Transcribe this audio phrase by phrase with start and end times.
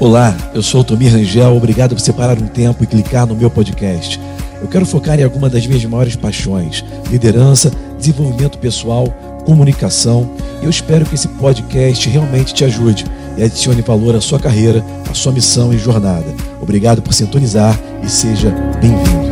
[0.00, 3.50] Olá, eu sou o Tomir Rangel, obrigado por separar um tempo e clicar no meu
[3.50, 4.18] podcast.
[4.58, 9.08] Eu quero focar em alguma das minhas maiores paixões: liderança, desenvolvimento pessoal,
[9.44, 10.30] comunicação.
[10.62, 13.04] E eu espero que esse podcast realmente te ajude
[13.36, 16.34] e adicione valor à sua carreira, à sua missão e jornada.
[16.62, 18.48] Obrigado por sintonizar e seja
[18.80, 19.29] bem-vindo.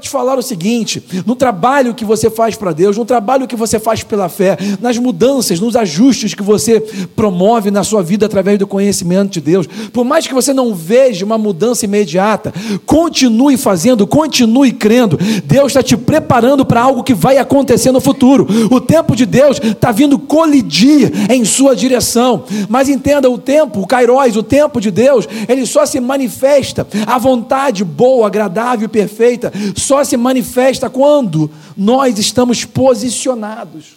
[0.00, 3.78] Te falar o seguinte: no trabalho que você faz para Deus, no trabalho que você
[3.78, 6.80] faz pela fé, nas mudanças, nos ajustes que você
[7.14, 11.24] promove na sua vida através do conhecimento de Deus, por mais que você não veja
[11.24, 12.52] uma mudança imediata,
[12.86, 15.18] continue fazendo, continue crendo.
[15.44, 18.46] Deus está te preparando para algo que vai acontecer no futuro.
[18.70, 22.44] O tempo de Deus está vindo colidir em sua direção.
[22.68, 27.18] Mas entenda: o tempo, o Kairos, o tempo de Deus, ele só se manifesta, a
[27.18, 33.96] vontade boa, agradável e perfeita, só se manifesta quando nós estamos posicionados.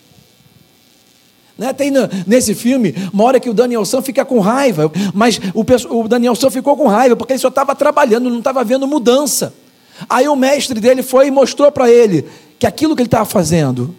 [1.57, 1.71] Né?
[1.71, 1.91] Tem
[2.27, 5.61] nesse filme uma hora que o Danielson fica com raiva, mas o,
[5.99, 9.53] o Danielson ficou com raiva porque ele só estava trabalhando, não estava vendo mudança.
[10.09, 12.25] Aí o mestre dele foi e mostrou para ele
[12.59, 13.95] que aquilo que ele estava fazendo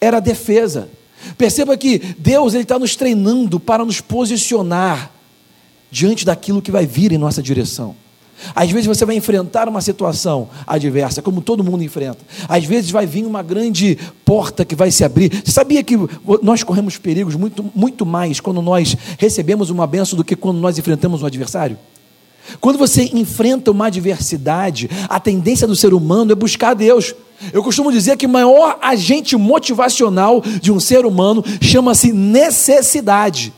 [0.00, 0.88] era defesa.
[1.36, 5.10] Perceba que Deus está nos treinando para nos posicionar
[5.90, 7.96] diante daquilo que vai vir em nossa direção.
[8.54, 12.18] Às vezes você vai enfrentar uma situação adversa, como todo mundo enfrenta.
[12.48, 15.42] Às vezes vai vir uma grande porta que vai se abrir.
[15.44, 15.96] Você sabia que
[16.42, 20.78] nós corremos perigos muito, muito mais quando nós recebemos uma benção do que quando nós
[20.78, 21.78] enfrentamos um adversário?
[22.60, 27.14] Quando você enfrenta uma adversidade, a tendência do ser humano é buscar Deus.
[27.52, 33.52] Eu costumo dizer que o maior agente motivacional de um ser humano chama-se necessidade.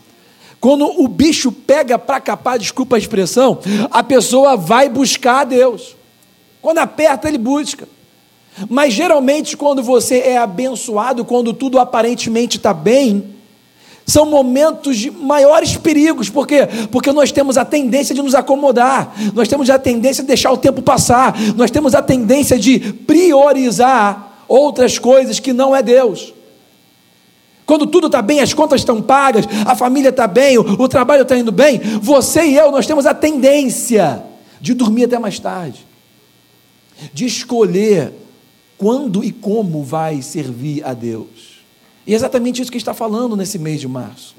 [0.61, 3.59] Quando o bicho pega para capar, desculpa a expressão,
[3.91, 5.97] a pessoa vai buscar a Deus.
[6.61, 7.89] Quando aperta, ele busca.
[8.69, 13.25] Mas geralmente, quando você é abençoado, quando tudo aparentemente está bem,
[14.07, 16.69] são momentos de maiores perigos, por quê?
[16.91, 20.59] Porque nós temos a tendência de nos acomodar, nós temos a tendência de deixar o
[20.59, 26.35] tempo passar, nós temos a tendência de priorizar outras coisas que não é Deus.
[27.71, 31.23] Quando tudo está bem, as contas estão pagas, a família está bem, o, o trabalho
[31.23, 34.25] está indo bem, você e eu, nós temos a tendência
[34.61, 35.87] de dormir até mais tarde,
[37.13, 38.13] de escolher
[38.77, 41.61] quando e como vai servir a Deus.
[42.05, 44.35] E é exatamente isso que está falando nesse mês de março.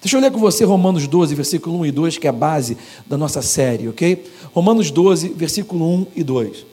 [0.00, 2.78] Deixa eu ler com você Romanos 12, versículo 1 e 2, que é a base
[3.08, 4.24] da nossa série, ok?
[4.54, 6.71] Romanos 12, versículo 1 e 2.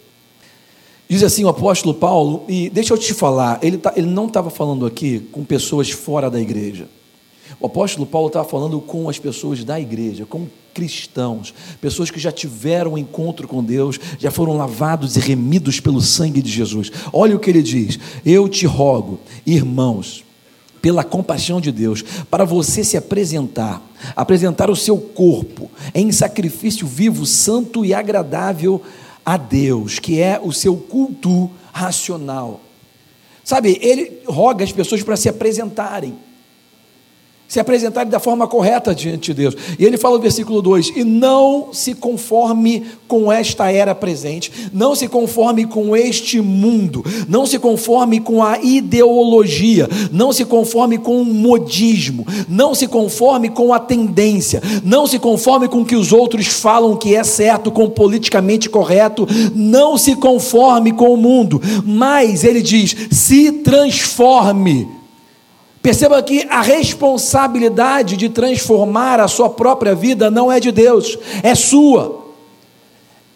[1.12, 4.52] Diz assim o apóstolo Paulo, e deixa eu te falar, ele, tá, ele não estava
[4.52, 6.88] falando aqui com pessoas fora da igreja.
[7.60, 12.32] O apóstolo Paulo estava falando com as pessoas da igreja, com cristãos, pessoas que já
[12.32, 16.92] tiveram um encontro com Deus, já foram lavados e remidos pelo sangue de Jesus.
[17.12, 20.24] Olha o que ele diz: Eu te rogo, irmãos,
[20.80, 23.82] pela compaixão de Deus, para você se apresentar,
[24.16, 30.52] apresentar o seu corpo em sacrifício vivo, santo e agradável a Deus, que é o
[30.52, 32.62] seu culto racional.
[33.44, 36.18] Sabe, ele roga as pessoas para se apresentarem
[37.50, 39.56] se apresentarem da forma correta diante de Deus.
[39.80, 44.94] E ele fala no versículo 2: E não se conforme com esta era presente, não
[44.94, 51.20] se conforme com este mundo, não se conforme com a ideologia, não se conforme com
[51.24, 56.14] o modismo, não se conforme com a tendência, não se conforme com o que os
[56.14, 61.60] outros falam que é certo, com o politicamente correto, não se conforme com o mundo,
[61.84, 64.99] mas ele diz: se transforme
[65.82, 71.56] Perceba que a responsabilidade de transformar a sua própria vida não é de Deus, é
[71.56, 72.28] sua.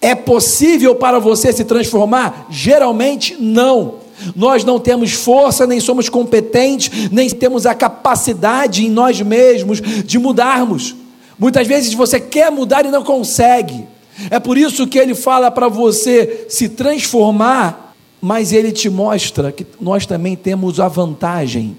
[0.02, 2.48] É possível para você se transformar?
[2.50, 3.96] Geralmente não.
[4.36, 10.20] Nós não temos força, nem somos competentes, nem temos a capacidade em nós mesmos de
[10.20, 10.94] mudarmos.
[11.40, 13.86] Muitas vezes você quer mudar e não consegue.
[14.30, 19.66] É por isso que ele fala para você se transformar, mas ele te mostra que
[19.80, 21.78] nós também temos a vantagem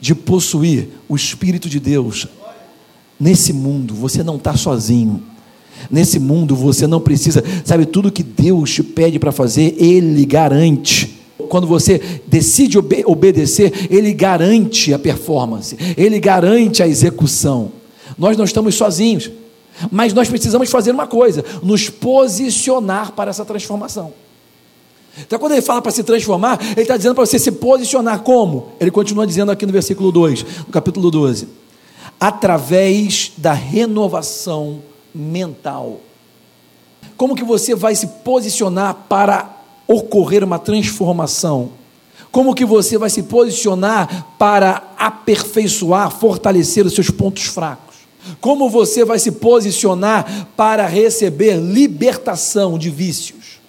[0.00, 2.26] de possuir o Espírito de Deus.
[3.18, 5.22] Nesse mundo você não está sozinho.
[5.90, 11.20] Nesse mundo você não precisa, sabe, tudo que Deus te pede para fazer, Ele garante.
[11.48, 17.72] Quando você decide obe obedecer, Ele garante a performance, Ele garante a execução.
[18.16, 19.30] Nós não estamos sozinhos,
[19.90, 24.12] mas nós precisamos fazer uma coisa: nos posicionar para essa transformação.
[25.18, 28.72] Então, quando ele fala para se transformar, ele está dizendo para você se posicionar como?
[28.80, 31.48] Ele continua dizendo aqui no versículo 2, no capítulo 12:
[32.18, 34.82] através da renovação
[35.14, 36.00] mental.
[37.16, 39.54] Como que você vai se posicionar para
[39.86, 41.70] ocorrer uma transformação?
[42.32, 47.94] Como que você vai se posicionar para aperfeiçoar, fortalecer os seus pontos fracos?
[48.40, 53.60] Como você vai se posicionar para receber libertação de vícios?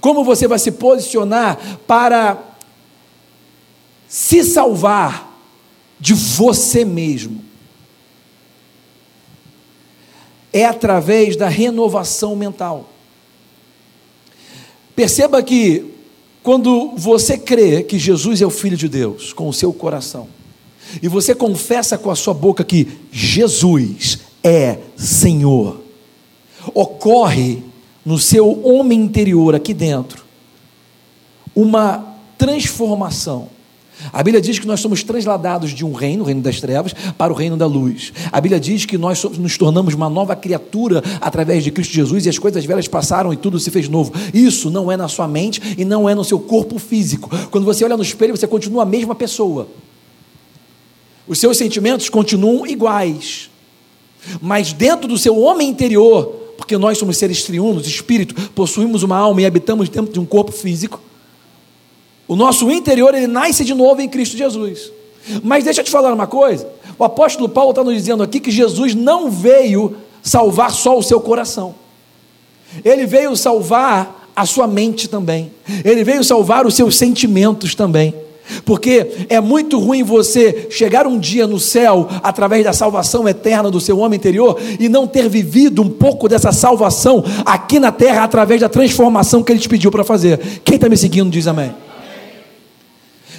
[0.00, 2.38] Como você vai se posicionar para
[4.08, 5.40] se salvar
[5.98, 7.42] de você mesmo?
[10.52, 12.90] É através da renovação mental.
[14.94, 15.94] Perceba que
[16.42, 20.28] quando você crê que Jesus é o Filho de Deus com o seu coração,
[21.00, 25.80] e você confessa com a sua boca que Jesus é Senhor,
[26.74, 27.62] ocorre
[28.04, 30.24] no seu homem interior, aqui dentro,
[31.54, 33.48] uma transformação.
[34.12, 37.32] A Bíblia diz que nós somos transladados de um reino, o reino das trevas, para
[37.32, 38.12] o reino da luz.
[38.32, 42.28] A Bíblia diz que nós nos tornamos uma nova criatura através de Cristo Jesus e
[42.28, 44.12] as coisas velhas passaram e tudo se fez novo.
[44.32, 47.28] Isso não é na sua mente e não é no seu corpo físico.
[47.50, 49.68] Quando você olha no espelho, você continua a mesma pessoa.
[51.28, 53.50] Os seus sentimentos continuam iguais.
[54.40, 59.40] Mas dentro do seu homem interior, porque nós somos seres triunos, espírito, possuímos uma alma
[59.40, 61.00] e habitamos dentro de um corpo físico.
[62.28, 64.92] O nosso interior ele nasce de novo em Cristo Jesus.
[65.42, 66.68] Mas deixa eu te falar uma coisa.
[66.98, 71.18] O apóstolo Paulo está nos dizendo aqui que Jesus não veio salvar só o seu
[71.18, 71.74] coração.
[72.84, 75.50] Ele veio salvar a sua mente também.
[75.82, 78.14] Ele veio salvar os seus sentimentos também.
[78.64, 83.80] Porque é muito ruim você chegar um dia no céu através da salvação eterna do
[83.80, 88.60] seu homem interior e não ter vivido um pouco dessa salvação aqui na terra através
[88.60, 90.38] da transformação que ele te pediu para fazer.
[90.64, 91.66] Quem está me seguindo diz amém.
[91.66, 91.76] amém.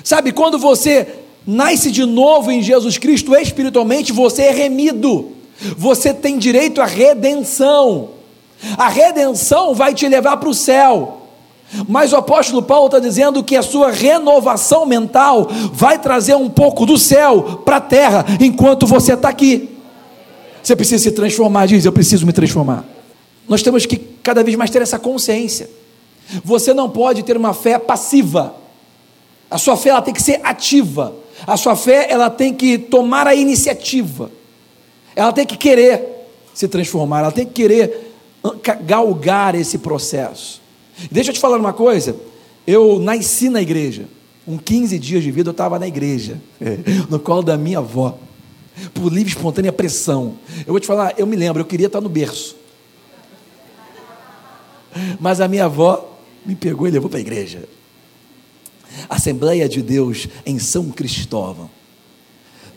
[0.04, 1.08] Sabe, quando você
[1.46, 5.32] nasce de novo em Jesus Cristo espiritualmente, você é remido,
[5.78, 8.10] você tem direito à redenção.
[8.78, 11.21] A redenção vai te levar para o céu.
[11.88, 16.86] Mas o apóstolo Paulo está dizendo que a sua renovação mental vai trazer um pouco
[16.86, 19.70] do céu para a terra enquanto você está aqui.
[20.62, 22.86] Você precisa se transformar, diz: Eu preciso me transformar.
[23.48, 25.70] Nós temos que cada vez mais ter essa consciência.
[26.44, 28.56] Você não pode ter uma fé passiva.
[29.50, 31.14] A sua fé ela tem que ser ativa.
[31.48, 34.32] A sua fé ela tem que tomar a iniciativa.
[35.16, 37.20] Ela tem que querer se transformar.
[37.20, 38.14] Ela tem que querer
[38.86, 40.61] galgar esse processo.
[41.10, 42.16] Deixa eu te falar uma coisa.
[42.68, 44.08] Eu nasci na igreja.
[44.46, 46.42] Com 15 dias de vida eu estava na igreja,
[47.10, 48.18] no colo da minha avó,
[48.94, 50.36] por livre espontânea pressão.
[50.60, 52.56] Eu vou te falar, eu me lembro, eu queria estar no berço.
[55.20, 57.64] Mas a minha avó me pegou e levou para a igreja.
[59.08, 61.70] Assembleia de Deus em São Cristóvão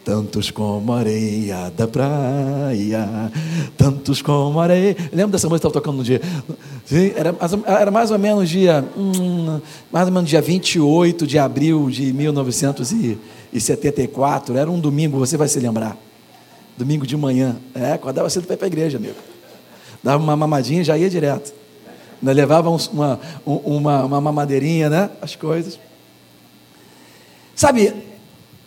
[0.05, 3.33] tantos como areia da praia,
[3.77, 4.95] tantos como areia.
[5.11, 6.21] Lembra dessa música que estava tocando no dia?
[7.17, 7.35] Era,
[7.81, 9.59] era mais ou menos dia, hum,
[9.91, 14.59] mais ou menos dia 28 de abril de 1974.
[14.59, 15.97] Era um domingo, você vai se lembrar.
[16.77, 17.57] Domingo de manhã.
[17.75, 19.15] É, acordava cedo para ir para a igreja, amigo.
[20.03, 21.55] Dava uma mamadinha e já ia direto.
[22.23, 25.09] Levava uma, uma, uma mamadeirinha, né?
[25.23, 25.81] As coisas.
[27.55, 27.95] Sabe,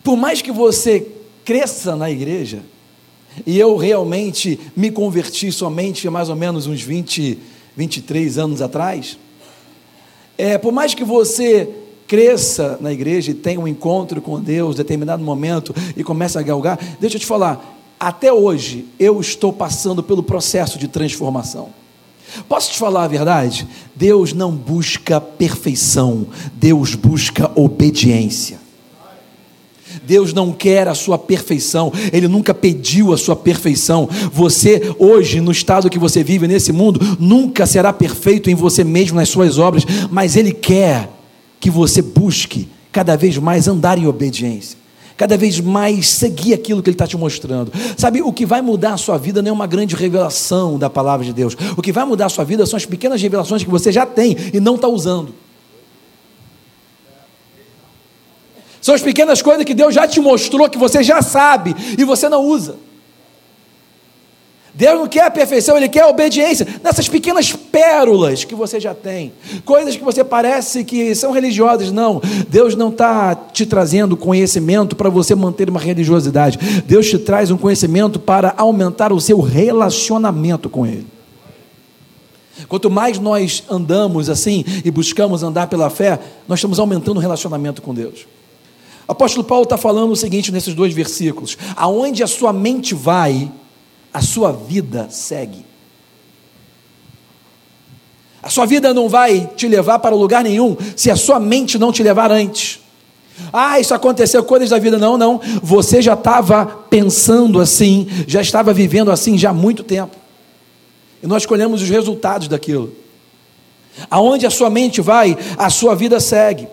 [0.02, 1.17] por mais que você
[1.48, 2.60] cresça na igreja.
[3.46, 7.38] E eu realmente me converti somente mais ou menos uns 20,
[7.74, 9.18] 23 anos atrás.
[10.36, 11.66] É, por mais que você
[12.06, 16.42] cresça na igreja e tenha um encontro com Deus em determinado momento e comece a
[16.42, 21.70] galgar, deixa eu te falar, até hoje eu estou passando pelo processo de transformação.
[22.46, 23.66] Posso te falar a verdade?
[23.96, 28.67] Deus não busca perfeição, Deus busca obediência.
[30.08, 34.08] Deus não quer a sua perfeição, Ele nunca pediu a sua perfeição.
[34.32, 39.16] Você, hoje, no estado que você vive nesse mundo, nunca será perfeito em você mesmo,
[39.16, 41.10] nas suas obras, mas Ele quer
[41.60, 44.78] que você busque cada vez mais andar em obediência.
[45.14, 47.70] Cada vez mais seguir aquilo que Ele está te mostrando.
[47.94, 51.26] Sabe, o que vai mudar a sua vida não é uma grande revelação da palavra
[51.26, 51.54] de Deus.
[51.76, 54.34] O que vai mudar a sua vida são as pequenas revelações que você já tem
[54.54, 55.34] e não está usando.
[58.88, 62.26] São as pequenas coisas que Deus já te mostrou, que você já sabe e você
[62.26, 62.76] não usa.
[64.72, 68.94] Deus não quer a perfeição, Ele quer a obediência nessas pequenas pérolas que você já
[68.94, 69.30] tem,
[69.62, 71.92] coisas que você parece que são religiosas.
[71.92, 72.18] Não,
[72.48, 76.56] Deus não está te trazendo conhecimento para você manter uma religiosidade.
[76.86, 81.06] Deus te traz um conhecimento para aumentar o seu relacionamento com Ele.
[82.66, 86.18] Quanto mais nós andamos assim e buscamos andar pela fé,
[86.48, 88.37] nós estamos aumentando o relacionamento com Deus.
[89.08, 93.50] O apóstolo Paulo está falando o seguinte nesses dois versículos: aonde a sua mente vai,
[94.12, 95.64] a sua vida segue.
[98.42, 101.90] A sua vida não vai te levar para lugar nenhum se a sua mente não
[101.90, 102.80] te levar antes.
[103.52, 104.98] Ah, isso aconteceu, coisas da vida.
[104.98, 105.40] Não, não.
[105.62, 110.16] Você já estava pensando assim, já estava vivendo assim já há muito tempo.
[111.22, 112.92] E nós escolhemos os resultados daquilo.
[114.10, 116.68] Aonde a sua mente vai, a sua vida segue.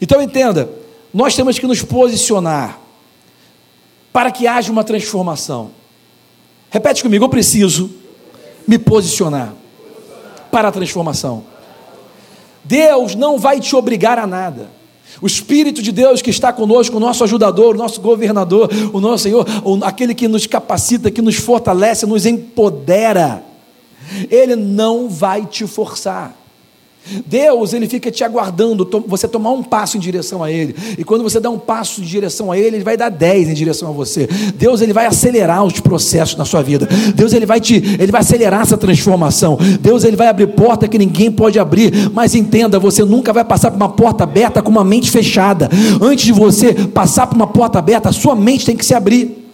[0.00, 0.68] Então entenda,
[1.16, 2.78] nós temos que nos posicionar
[4.12, 5.70] para que haja uma transformação.
[6.68, 7.90] Repete comigo, eu preciso
[8.68, 9.54] me posicionar
[10.50, 11.42] para a transformação.
[12.62, 14.68] Deus não vai te obrigar a nada.
[15.22, 19.22] O Espírito de Deus que está conosco, o nosso ajudador, o nosso governador, o nosso
[19.22, 19.46] Senhor,
[19.84, 23.42] aquele que nos capacita, que nos fortalece, nos empodera,
[24.30, 26.36] Ele não vai te forçar.
[27.26, 30.74] Deus, ele fica te aguardando, você tomar um passo em direção a ele.
[30.98, 33.54] E quando você dá um passo em direção a ele, ele vai dar dez em
[33.54, 34.28] direção a você.
[34.54, 36.88] Deus, ele vai acelerar os processos na sua vida.
[37.14, 39.58] Deus, ele vai te, ele vai acelerar essa transformação.
[39.80, 42.10] Deus, ele vai abrir porta que ninguém pode abrir.
[42.12, 45.68] Mas entenda, você nunca vai passar por uma porta aberta com uma mente fechada.
[46.00, 49.46] Antes de você passar por uma porta aberta, a sua mente tem que se abrir.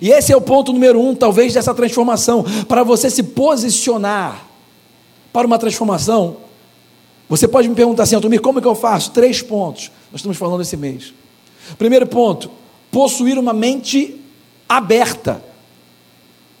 [0.00, 4.53] E esse é o ponto número um, talvez, dessa transformação, para você se posicionar
[5.34, 6.36] para uma transformação,
[7.28, 9.10] você pode me perguntar assim, Altomir, como é que eu faço?
[9.10, 11.12] Três pontos, nós estamos falando esse mês.
[11.76, 12.48] Primeiro ponto,
[12.88, 14.14] possuir uma mente
[14.68, 15.42] aberta.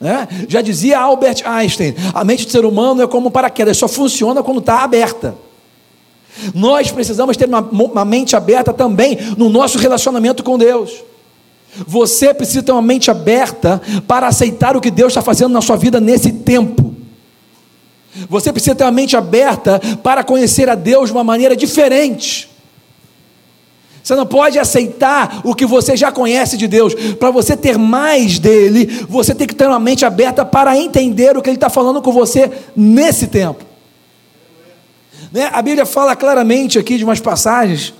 [0.00, 0.26] Né?
[0.48, 4.42] Já dizia Albert Einstein: a mente do ser humano é como um paraquedas, só funciona
[4.42, 5.36] quando está aberta.
[6.52, 10.90] Nós precisamos ter uma, uma mente aberta também no nosso relacionamento com Deus.
[11.86, 15.76] Você precisa ter uma mente aberta para aceitar o que Deus está fazendo na sua
[15.76, 16.83] vida nesse tempo.
[18.28, 22.48] Você precisa ter uma mente aberta para conhecer a Deus de uma maneira diferente.
[24.02, 26.94] Você não pode aceitar o que você já conhece de Deus.
[27.18, 31.42] Para você ter mais dele, você tem que ter uma mente aberta para entender o
[31.42, 33.64] que ele está falando com você nesse tempo.
[35.32, 35.48] Né?
[35.52, 37.94] A Bíblia fala claramente aqui de umas passagens.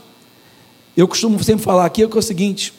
[0.95, 2.73] Eu costumo sempre falar aqui que é o seguinte: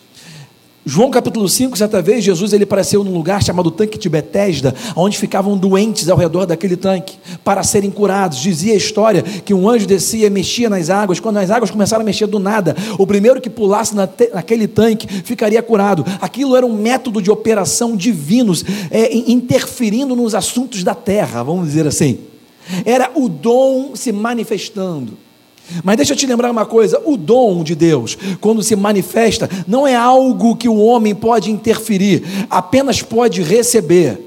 [0.88, 5.18] João capítulo 5, certa vez, Jesus ele apareceu num lugar chamado tanque de Betesda, onde
[5.18, 8.38] ficavam doentes ao redor daquele tanque, para serem curados.
[8.38, 11.20] Dizia a história que um anjo descia e mexia nas águas.
[11.20, 15.08] Quando as águas começaram a mexer do nada, o primeiro que pulasse na naquele tanque
[15.08, 16.06] ficaria curado.
[16.22, 21.88] Aquilo era um método de operação divinos, é, interferindo nos assuntos da terra, vamos dizer
[21.88, 22.20] assim.
[22.86, 25.25] Era o dom se manifestando.
[25.84, 29.88] Mas deixa eu te lembrar uma coisa: o dom de Deus, quando se manifesta, não
[29.88, 34.20] é algo que o homem pode interferir, apenas pode receber.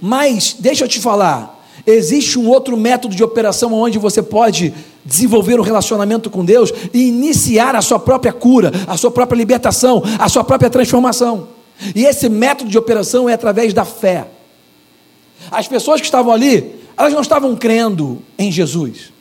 [0.00, 4.72] Mas, deixa eu te falar, existe um outro método de operação onde você pode
[5.04, 10.02] desenvolver um relacionamento com Deus e iniciar a sua própria cura, a sua própria libertação,
[10.18, 11.48] a sua própria transformação.
[11.94, 14.26] E esse método de operação é através da fé.
[15.50, 19.13] As pessoas que estavam ali, elas não estavam crendo em Jesus.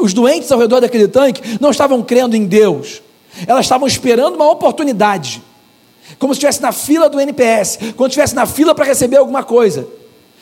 [0.00, 3.02] Os doentes ao redor daquele tanque não estavam crendo em Deus,
[3.46, 5.42] elas estavam esperando uma oportunidade,
[6.18, 9.88] como se estivesse na fila do NPS, quando estivesse na fila para receber alguma coisa,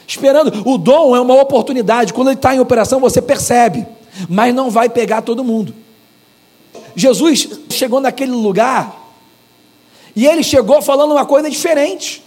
[0.07, 0.69] esperando.
[0.69, 3.87] O dom é uma oportunidade, quando ele está em operação você percebe,
[4.29, 5.75] mas não vai pegar todo mundo.
[6.95, 9.01] Jesus chegou naquele lugar
[10.15, 12.23] e ele chegou falando uma coisa diferente.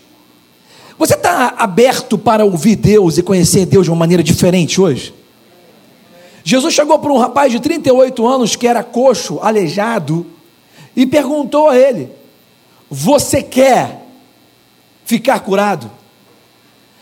[0.98, 5.14] Você está aberto para ouvir Deus e conhecer Deus de uma maneira diferente hoje?
[6.48, 10.28] Jesus chegou para um rapaz de 38 anos que era coxo, aleijado,
[10.96, 12.12] e perguntou a ele:
[12.88, 14.06] Você quer
[15.04, 15.90] ficar curado?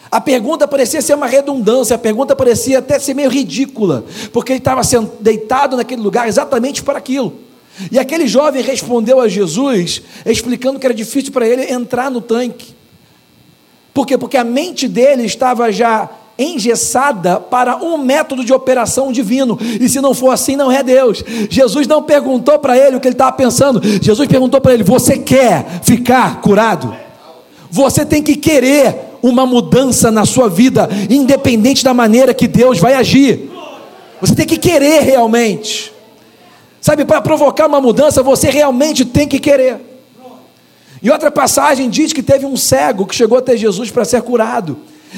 [0.10, 4.60] A pergunta parecia ser uma redundância, a pergunta parecia até ser meio ridícula, porque ele
[4.60, 4.82] estava
[5.20, 7.34] deitado naquele lugar exatamente para aquilo.
[7.92, 12.74] E aquele jovem respondeu a Jesus, explicando que era difícil para ele entrar no tanque.
[13.94, 14.18] Por quê?
[14.18, 19.58] Porque a mente dele estava já engessada para um método de operação divino.
[19.62, 21.24] E se não for assim, não é Deus.
[21.50, 23.82] Jesus não perguntou para ele o que ele estava pensando.
[24.02, 26.96] Jesus perguntou para ele: Você quer ficar curado?
[27.70, 32.94] Você tem que querer uma mudança na sua vida, independente da maneira que Deus vai
[32.94, 33.50] agir.
[34.20, 35.92] Você tem que querer realmente.
[36.82, 39.80] Sabe, para provocar uma mudança, você realmente tem que querer.
[41.02, 44.78] E outra passagem diz que teve um cego que chegou até Jesus para ser curado.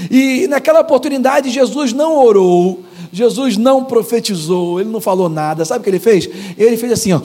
[0.10, 5.64] E naquela oportunidade, Jesus não orou, Jesus não profetizou, ele não falou nada.
[5.64, 6.30] Sabe o que ele fez?
[6.58, 7.22] Ele fez assim, ó.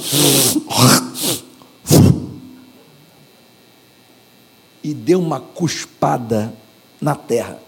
[4.83, 6.55] E deu uma cuspada
[7.00, 7.59] na terra.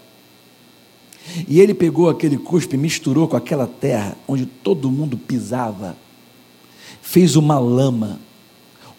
[1.47, 5.95] E ele pegou aquele cuspe, misturou com aquela terra onde todo mundo pisava,
[7.01, 8.19] fez uma lama,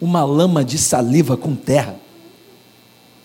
[0.01, 2.04] uma lama de saliva com terra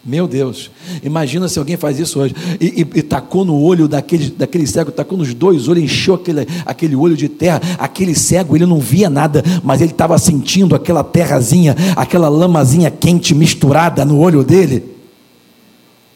[0.09, 0.71] Meu Deus,
[1.03, 4.91] imagina se alguém faz isso hoje e, e, e, tacou no olho daquele, daquele cego,
[4.91, 7.61] tacou nos dois olhos, encheu aquele, aquele olho de terra.
[7.77, 13.35] Aquele cego, ele não via nada, mas ele estava sentindo aquela terrazinha, aquela lamazinha quente
[13.35, 14.83] misturada no olho dele.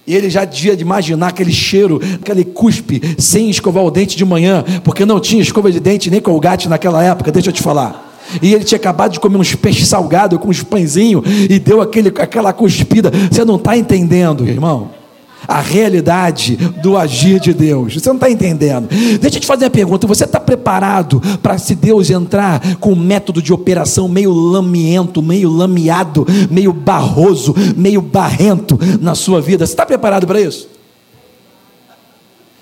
[0.08, 4.66] E ele já devia imaginar aquele cheiro, aquele cuspe, sem escovar o dente de manhã,
[4.84, 8.13] porque não tinha escova de dente nem colgate naquela época, deixa eu te falar.
[8.42, 12.10] E ele tinha acabado de comer uns peixes salgados com uns pãezinhos e deu aquele,
[12.10, 13.12] aquela cuspida.
[13.32, 14.92] Você não está entendendo, irmão?
[15.46, 17.96] A realidade do agir de Deus.
[17.96, 18.88] Você não está entendendo.
[19.20, 22.96] Deixa eu te fazer uma pergunta: você está preparado para, se Deus entrar com um
[22.96, 29.66] método de operação meio lamiento, meio lameado, meio barroso, meio barrento na sua vida?
[29.66, 30.70] Você está preparado para isso?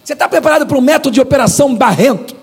[0.03, 2.40] Você está preparado para um método de operação barrento?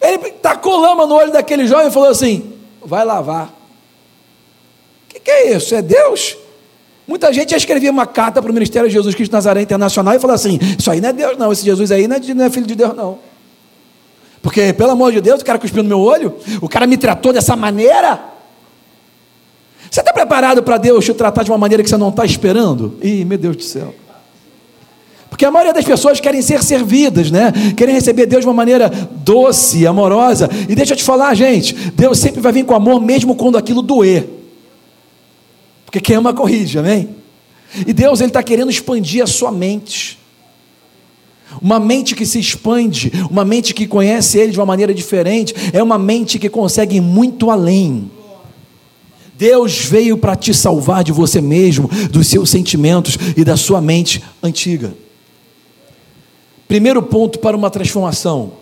[0.00, 2.52] Ele tacou lama no olho daquele jovem e falou assim:
[2.84, 3.48] vai lavar.
[3.48, 5.74] O que, que, é isso?
[5.74, 6.36] É Deus?
[7.06, 10.20] Muita gente já escrevia uma carta para o Ministério de Jesus Cristo Nazaré Internacional e
[10.20, 11.52] falou assim: Isso aí não é Deus, não.
[11.52, 13.18] Esse Jesus aí não é, não é filho de Deus, não.
[14.42, 17.32] Porque, pelo amor de Deus, o cara cuspiu no meu olho, o cara me tratou
[17.32, 18.20] dessa maneira.
[19.90, 22.96] Você está preparado para Deus te tratar de uma maneira que você não está esperando?
[23.02, 23.92] Ih, meu Deus do céu.
[25.30, 27.52] Porque a maioria das pessoas querem ser servidas, né?
[27.76, 28.90] Querem receber Deus de uma maneira
[29.24, 30.50] doce, amorosa.
[30.68, 33.80] E deixa eu te falar, gente, Deus sempre vai vir com amor mesmo quando aquilo
[33.80, 34.28] doer.
[35.86, 37.08] Porque quem ama corrige, amém?
[37.86, 40.18] E Deus ele está querendo expandir a sua mente.
[41.60, 45.82] Uma mente que se expande, uma mente que conhece Ele de uma maneira diferente, é
[45.82, 48.10] uma mente que consegue ir muito além.
[49.36, 54.22] Deus veio para te salvar de você mesmo, dos seus sentimentos e da sua mente
[54.42, 54.94] antiga.
[56.70, 58.52] Primeiro ponto para uma transformação: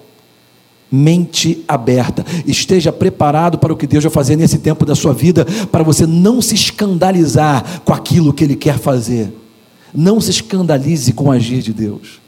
[0.90, 2.24] mente aberta.
[2.46, 6.06] Esteja preparado para o que Deus vai fazer nesse tempo da sua vida, para você
[6.06, 9.30] não se escandalizar com aquilo que Ele quer fazer.
[9.94, 12.18] Não se escandalize com o agir de Deus.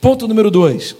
[0.00, 0.96] Ponto número dois: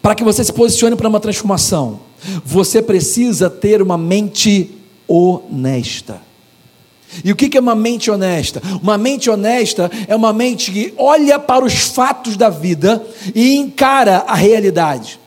[0.00, 1.98] para que você se posicione para uma transformação,
[2.44, 4.70] você precisa ter uma mente
[5.08, 6.29] honesta.
[7.24, 8.62] E o que é uma mente honesta?
[8.82, 14.24] Uma mente honesta é uma mente que olha para os fatos da vida e encara
[14.26, 15.18] a realidade.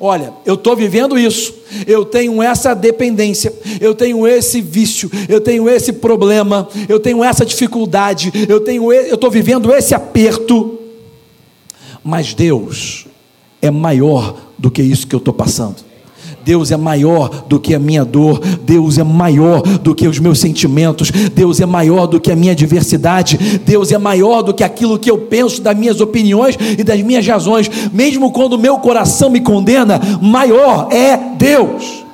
[0.00, 1.54] Olha, eu estou vivendo isso,
[1.86, 7.44] eu tenho essa dependência, eu tenho esse vício, eu tenho esse problema, eu tenho essa
[7.44, 10.78] dificuldade, eu tenho, eu estou vivendo esse aperto,
[12.02, 13.06] mas Deus
[13.60, 15.91] é maior do que isso que eu estou passando.
[16.44, 20.40] Deus é maior do que a minha dor, Deus é maior do que os meus
[20.40, 24.98] sentimentos, Deus é maior do que a minha diversidade, Deus é maior do que aquilo
[24.98, 29.30] que eu penso das minhas opiniões e das minhas razões, mesmo quando o meu coração
[29.30, 32.04] me condena, maior é Deus.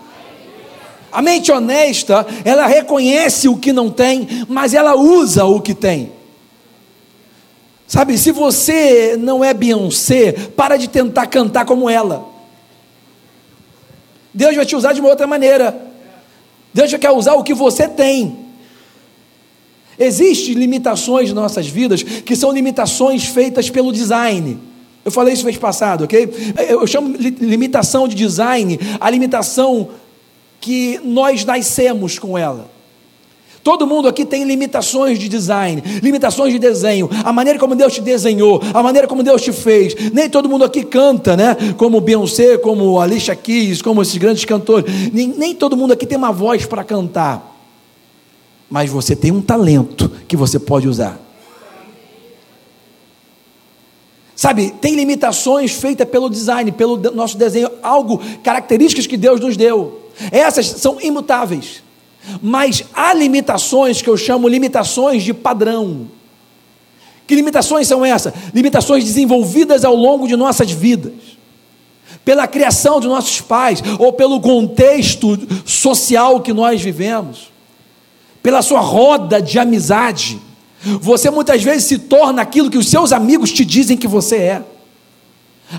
[1.11, 6.13] A mente honesta, ela reconhece o que não tem, mas ela usa o que tem.
[7.87, 12.28] Sabe, se você não é Beyoncé, para de tentar cantar como ela.
[14.33, 15.77] Deus vai te usar de uma outra maneira.
[16.73, 18.47] Deus quer usar o que você tem.
[19.99, 24.59] Existem limitações em nossas vidas que são limitações feitas pelo design.
[25.05, 26.29] Eu falei isso mês passado, ok?
[26.69, 29.89] Eu chamo limitação de design a limitação
[30.61, 32.71] que nós nascemos com ela.
[33.69, 38.01] Todo mundo aqui tem limitações de design, limitações de desenho, a maneira como Deus te
[38.01, 39.95] desenhou, a maneira como Deus te fez.
[40.11, 41.55] Nem todo mundo aqui canta, né?
[41.77, 44.91] Como Beyoncé, como Alicia Keys, como esses grandes cantores.
[45.13, 47.63] Nem, nem todo mundo aqui tem uma voz para cantar.
[48.71, 51.21] Mas você tem um talento que você pode usar.
[54.35, 60.09] Sabe, tem limitações feitas pelo design, pelo nosso desenho, algo, características que Deus nos deu.
[60.33, 61.87] Essas são imutáveis.
[62.43, 66.09] Mas há limitações que eu chamo limitações de padrão.
[67.27, 68.33] Que limitações são essas?
[68.55, 71.13] Limitações desenvolvidas ao longo de nossas vidas,
[72.25, 77.51] pela criação de nossos pais, ou pelo contexto social que nós vivemos,
[78.43, 80.41] pela sua roda de amizade.
[81.01, 84.63] Você muitas vezes se torna aquilo que os seus amigos te dizem que você é.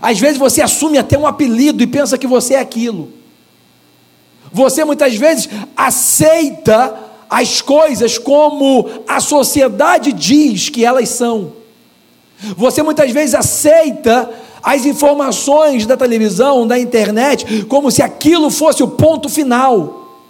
[0.02, 3.12] Às vezes você assume até um apelido e pensa que você é aquilo.
[4.52, 11.54] Você muitas vezes aceita as coisas como a sociedade diz que elas são.
[12.56, 14.30] Você muitas vezes aceita
[14.64, 20.24] as informações da televisão, da internet, como se aquilo fosse o ponto final.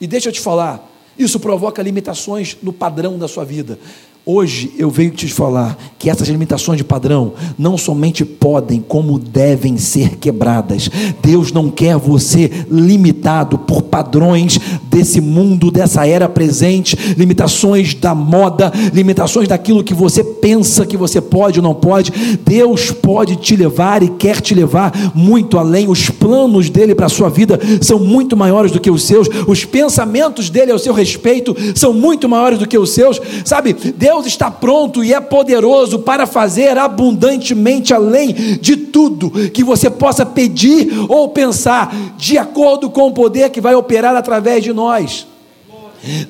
[0.00, 0.86] E deixa eu te falar,
[1.18, 3.78] isso provoca limitações no padrão da sua vida.
[4.26, 9.76] Hoje eu venho te falar que essas limitações de padrão não somente podem, como devem
[9.76, 10.88] ser quebradas.
[11.22, 18.72] Deus não quer você limitado por padrões desse mundo, dessa era presente, limitações da moda,
[18.94, 22.10] limitações daquilo que você pensa que você pode ou não pode.
[22.46, 25.86] Deus pode te levar e quer te levar muito além.
[25.86, 29.66] Os planos dele para a sua vida são muito maiores do que os seus, os
[29.66, 33.20] pensamentos dele ao seu respeito são muito maiores do que os seus.
[33.44, 33.74] Sabe,
[34.14, 40.24] Deus está pronto e é poderoso para fazer abundantemente além de tudo que você possa
[40.24, 45.26] pedir ou pensar, de acordo com o poder que vai operar através de nós.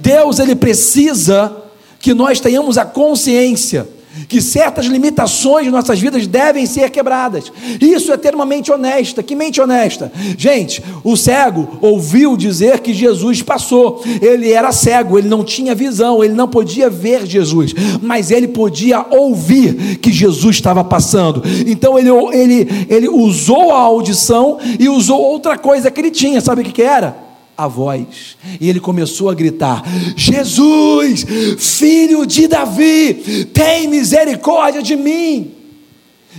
[0.01, 1.55] Deus, ele precisa
[2.01, 3.87] que nós tenhamos a consciência
[4.29, 7.53] que certas limitações de nossas vidas devem ser quebradas.
[7.81, 9.23] Isso é ter uma mente honesta.
[9.23, 10.13] Que mente honesta?
[10.37, 14.03] Gente, o cego ouviu dizer que Jesus passou.
[14.21, 19.05] Ele era cego, ele não tinha visão, ele não podia ver Jesus, mas ele podia
[19.11, 21.43] ouvir que Jesus estava passando.
[21.67, 26.41] Então ele, ele, ele usou a audição e usou outra coisa que ele tinha.
[26.41, 27.24] Sabe o que, que era?
[27.57, 29.83] A voz, e ele começou a gritar:
[30.17, 31.25] Jesus,
[31.59, 35.53] filho de Davi, tem misericórdia de mim.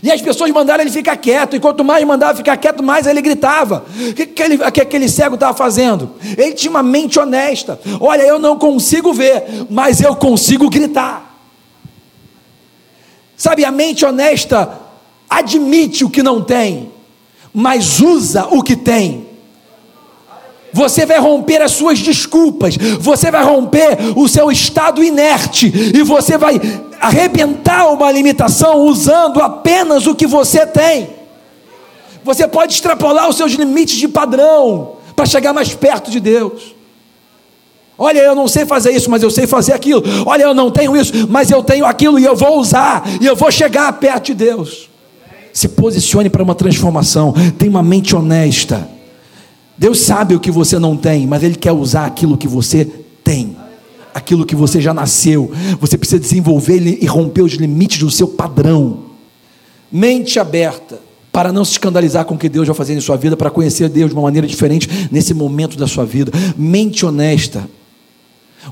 [0.04, 3.22] E as pessoas mandaram ele ficar quieto, e quanto mais mandava ficar quieto, mais ele
[3.22, 3.86] gritava.
[4.10, 6.12] O que, que, ele, que aquele cego estava fazendo?
[6.38, 7.80] Ele tinha uma mente honesta.
[8.00, 11.34] Olha, eu não consigo ver, mas eu consigo gritar.
[13.38, 14.80] Sabe, a mente honesta
[15.30, 16.92] admite o que não tem,
[17.54, 19.35] mas usa o que tem
[20.76, 26.38] você vai romper as suas desculpas, você vai romper o seu estado inerte e você
[26.38, 26.60] vai
[27.00, 31.12] arrebentar uma limitação usando apenas o que você tem.
[32.26, 36.76] Você pode extrapolar os seus limites de padrão para chegar mais perto de Deus.
[37.98, 40.04] Olha, eu não sei fazer isso, mas eu sei fazer aquilo.
[40.26, 43.38] Olha, eu não tenho isso, mas eu tenho aquilo e eu vou usar e eu
[43.38, 44.90] vou chegar perto de Deus.
[45.54, 47.34] Se posicione para uma transformação.
[47.58, 48.95] Tenha uma mente honesta.
[49.78, 52.86] Deus sabe o que você não tem, mas Ele quer usar aquilo que você
[53.24, 53.58] tem,
[54.14, 55.52] aquilo que você já nasceu.
[55.80, 59.00] Você precisa desenvolver e romper os limites do seu padrão.
[59.92, 61.00] Mente aberta
[61.32, 63.90] para não se escandalizar com o que Deus vai fazer em sua vida, para conhecer
[63.90, 66.32] Deus de uma maneira diferente nesse momento da sua vida.
[66.58, 67.70] Mente honesta,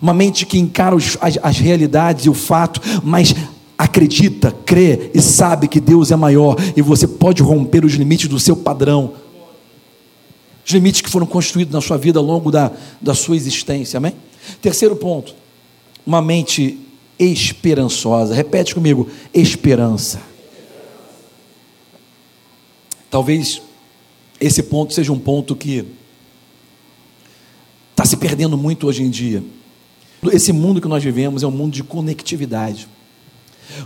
[0.01, 3.35] uma mente que encara os, as, as realidades e o fato, mas
[3.77, 8.39] acredita, crê e sabe que Deus é maior e você pode romper os limites do
[8.39, 9.11] seu padrão
[10.65, 12.71] os limites que foram construídos na sua vida ao longo da,
[13.01, 14.13] da sua existência, amém?
[14.61, 15.35] Terceiro ponto,
[16.05, 16.79] uma mente
[17.19, 18.33] esperançosa.
[18.33, 20.21] Repete comigo: esperança.
[23.09, 23.61] Talvez
[24.39, 25.85] esse ponto seja um ponto que
[27.91, 29.43] está se perdendo muito hoje em dia.
[30.31, 32.87] Esse mundo que nós vivemos é um mundo de conectividade.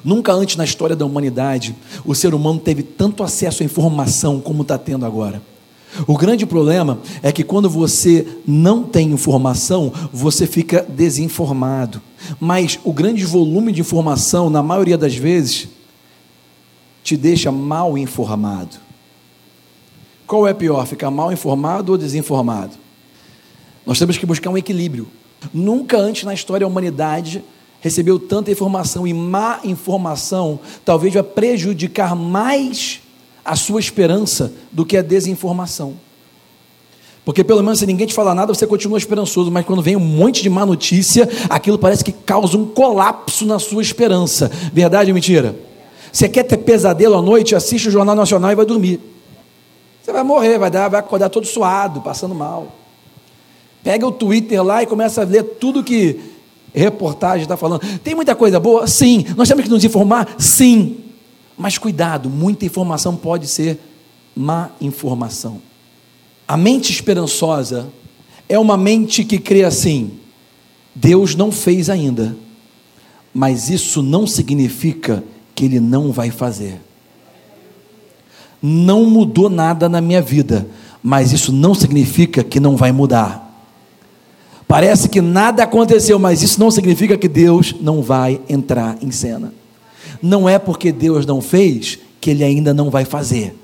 [0.04, 4.62] Nunca antes na história da humanidade o ser humano teve tanto acesso à informação como
[4.62, 5.42] está tendo agora.
[6.06, 12.02] O grande problema é que quando você não tem informação, você fica desinformado.
[12.40, 15.70] Mas o grande volume de informação, na maioria das vezes,
[17.04, 18.76] te deixa mal informado.
[20.26, 22.76] Qual é pior, ficar mal informado ou desinformado?
[23.86, 25.08] Nós temos que buscar um equilíbrio.
[25.54, 27.44] Nunca antes na história da humanidade
[27.80, 33.00] recebeu tanta informação e má informação talvez vai prejudicar mais
[33.48, 35.94] a sua esperança do que a desinformação.
[37.24, 40.02] Porque pelo menos se ninguém te falar nada, você continua esperançoso, mas quando vem um
[40.02, 44.52] monte de má notícia, aquilo parece que causa um colapso na sua esperança.
[44.72, 45.56] Verdade ou mentira?
[46.12, 49.00] Você quer ter pesadelo à noite, assiste o Jornal Nacional e vai dormir.
[50.02, 52.68] Você vai morrer, vai, dar, vai acordar todo suado, passando mal.
[53.84, 56.20] Pega o Twitter lá e começa a ler tudo que
[56.74, 57.82] reportagem está falando.
[58.00, 58.88] Tem muita coisa boa?
[58.88, 59.26] Sim.
[59.36, 60.36] Nós temos que nos informar?
[60.38, 61.07] Sim.
[61.58, 63.80] Mas cuidado, muita informação pode ser
[64.36, 65.60] má informação.
[66.48, 67.88] A mente esperançosa
[68.48, 70.12] é uma mente que crê assim:
[70.94, 72.38] Deus não fez ainda,
[73.34, 75.24] mas isso não significa
[75.56, 76.80] que Ele não vai fazer.
[78.62, 80.68] Não mudou nada na minha vida,
[81.02, 83.46] mas isso não significa que não vai mudar.
[84.68, 89.54] Parece que nada aconteceu, mas isso não significa que Deus não vai entrar em cena
[90.22, 93.56] não é porque Deus não fez que Ele ainda não vai fazer.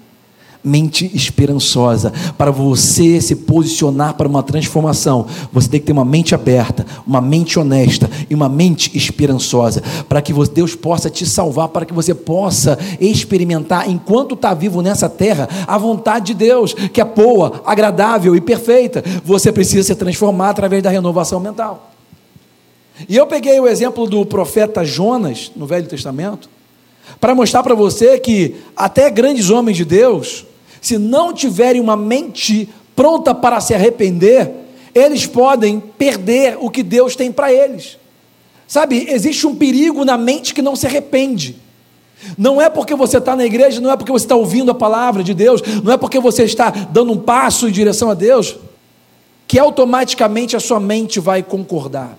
[0.66, 6.34] Mente esperançosa, para você se posicionar para uma transformação, você tem que ter uma mente
[6.34, 11.86] aberta, uma mente honesta e uma mente esperançosa, para que Deus possa te salvar, para
[11.86, 17.06] que você possa experimentar, enquanto está vivo nessa terra, a vontade de Deus, que é
[17.06, 19.04] boa, agradável e perfeita.
[19.26, 21.93] Você precisa se transformar através da renovação mental.
[23.08, 26.50] E eu peguei o exemplo do profeta Jonas, no Velho Testamento,
[27.20, 30.46] para mostrar para você que até grandes homens de Deus,
[30.82, 34.52] se não tiverem uma mente pronta para se arrepender,
[34.94, 37.98] eles podem perder o que Deus tem para eles.
[38.68, 41.58] Sabe, existe um perigo na mente que não se arrepende.
[42.38, 45.24] Não é porque você está na igreja, não é porque você está ouvindo a palavra
[45.24, 48.56] de Deus, não é porque você está dando um passo em direção a Deus,
[49.48, 52.18] que automaticamente a sua mente vai concordar.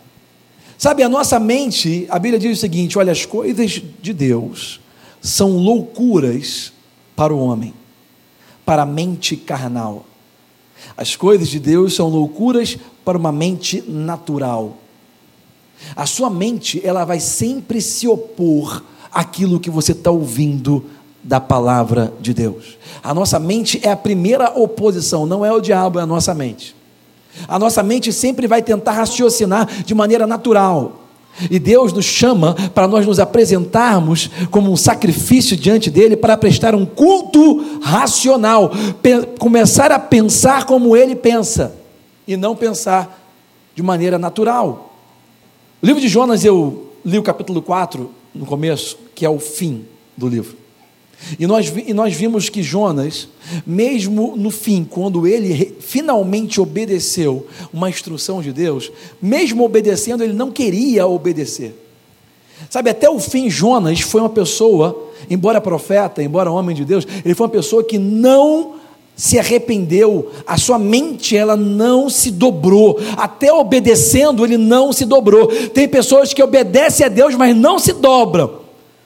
[0.77, 4.81] Sabe, a nossa mente, a Bíblia diz o seguinte: olha, as coisas de Deus
[5.21, 6.73] são loucuras
[7.17, 7.73] para o homem,
[8.65, 10.05] para a mente carnal.
[10.97, 14.77] As coisas de Deus são loucuras para uma mente natural.
[15.97, 18.83] A sua mente, ela vai sempre se opor
[19.13, 20.85] àquilo que você está ouvindo
[21.23, 22.77] da palavra de Deus.
[23.03, 26.77] A nossa mente é a primeira oposição, não é o diabo, é a nossa mente.
[27.47, 31.01] A nossa mente sempre vai tentar raciocinar de maneira natural.
[31.51, 36.75] E Deus nos chama para nós nos apresentarmos como um sacrifício diante dele para prestar
[36.75, 38.71] um culto racional,
[39.39, 41.75] começar a pensar como ele pensa
[42.27, 43.21] e não pensar
[43.75, 44.95] de maneira natural.
[45.83, 49.85] O livro de Jonas eu li o capítulo 4 no começo, que é o fim
[50.17, 50.64] do livro.
[51.39, 53.29] E nós, e nós vimos que Jonas,
[53.67, 60.51] mesmo no fim, quando ele finalmente obedeceu uma instrução de Deus, mesmo obedecendo, ele não
[60.51, 61.75] queria obedecer.
[62.71, 67.35] Sabe, até o fim, Jonas foi uma pessoa, embora profeta, embora homem de Deus, ele
[67.35, 68.75] foi uma pessoa que não
[69.17, 75.47] se arrependeu, a sua mente ela não se dobrou, até obedecendo ele não se dobrou.
[75.69, 78.64] Tem pessoas que obedecem a Deus, mas não se dobram.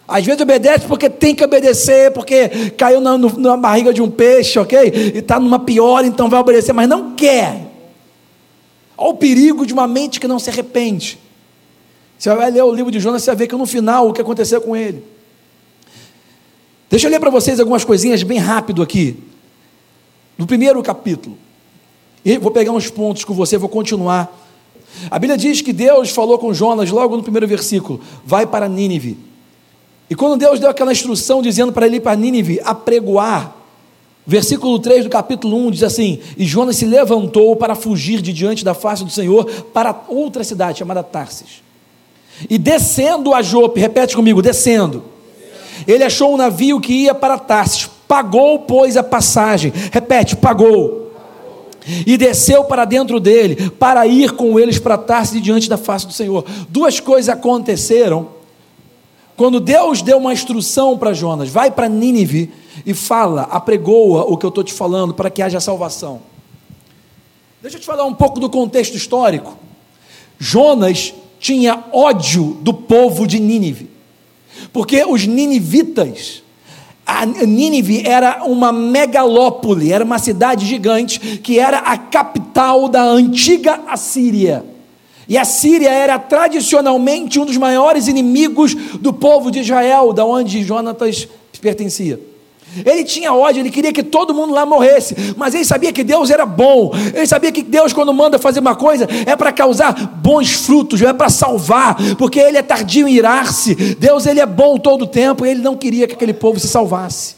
[0.09, 4.59] Às vezes obedece porque tem que obedecer, porque caiu na, na barriga de um peixe,
[4.59, 4.90] ok?
[5.14, 7.66] E está numa pior, então vai obedecer, mas não quer.
[8.97, 11.18] Olha o perigo de uma mente que não se arrepende.
[12.18, 14.23] Você vai ler o livro de Jonas, você vai ver que no final o que
[14.23, 15.05] aconteceu com ele.
[16.88, 19.14] Deixa eu ler para vocês algumas coisinhas bem rápido aqui.
[20.38, 21.37] No primeiro capítulo.
[22.25, 24.35] E vou pegar uns pontos com você, vou continuar.
[25.11, 29.28] A Bíblia diz que Deus falou com Jonas logo no primeiro versículo: vai para Nínive
[30.11, 33.55] e quando Deus deu aquela instrução dizendo para ele ir para Nínive apregoar,
[34.27, 38.64] versículo 3 do capítulo 1 diz assim: E Jonas se levantou para fugir de diante
[38.64, 41.62] da face do Senhor para outra cidade chamada Tarsis.
[42.49, 45.03] E descendo a Jope, repete comigo, descendo.
[45.87, 49.73] Ele achou um navio que ia para Tarsis, pagou, pois, a passagem.
[49.92, 51.09] Repete, pagou
[52.07, 56.12] e desceu para dentro dele, para ir com eles para Tarsis diante da face do
[56.12, 56.44] Senhor.
[56.68, 58.38] Duas coisas aconteceram
[59.38, 62.51] quando Deus deu uma instrução para Jonas, vai para Nínive
[62.85, 66.20] e fala, apregoa o que eu estou te falando para que haja salvação.
[67.62, 69.57] Deixa eu te falar um pouco do contexto histórico.
[70.40, 73.88] Jonas tinha ódio do povo de Nínive,
[74.72, 76.42] porque os ninivitas,
[77.07, 83.83] a Nínive era uma megalópole, era uma cidade gigante que era a capital da antiga
[83.87, 84.64] Assíria.
[85.29, 90.62] E a Síria era tradicionalmente um dos maiores inimigos do povo de Israel, da onde
[90.62, 91.29] Jonatas
[91.61, 92.19] pertencia.
[92.85, 96.31] Ele tinha ódio, ele queria que todo mundo lá morresse, mas ele sabia que Deus
[96.31, 96.93] era bom.
[97.14, 101.12] Ele sabia que Deus, quando manda fazer uma coisa, é para causar bons frutos, é
[101.12, 103.75] para salvar, porque ele é tardio em irar-se.
[103.75, 106.69] Deus ele é bom todo o tempo e ele não queria que aquele povo se
[106.69, 107.37] salvasse.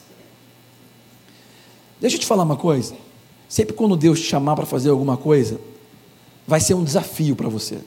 [2.00, 2.94] Deixa eu te falar uma coisa.
[3.48, 5.60] Sempre quando Deus te chamar para fazer alguma coisa,
[6.50, 7.78] vai ser um desafio para você.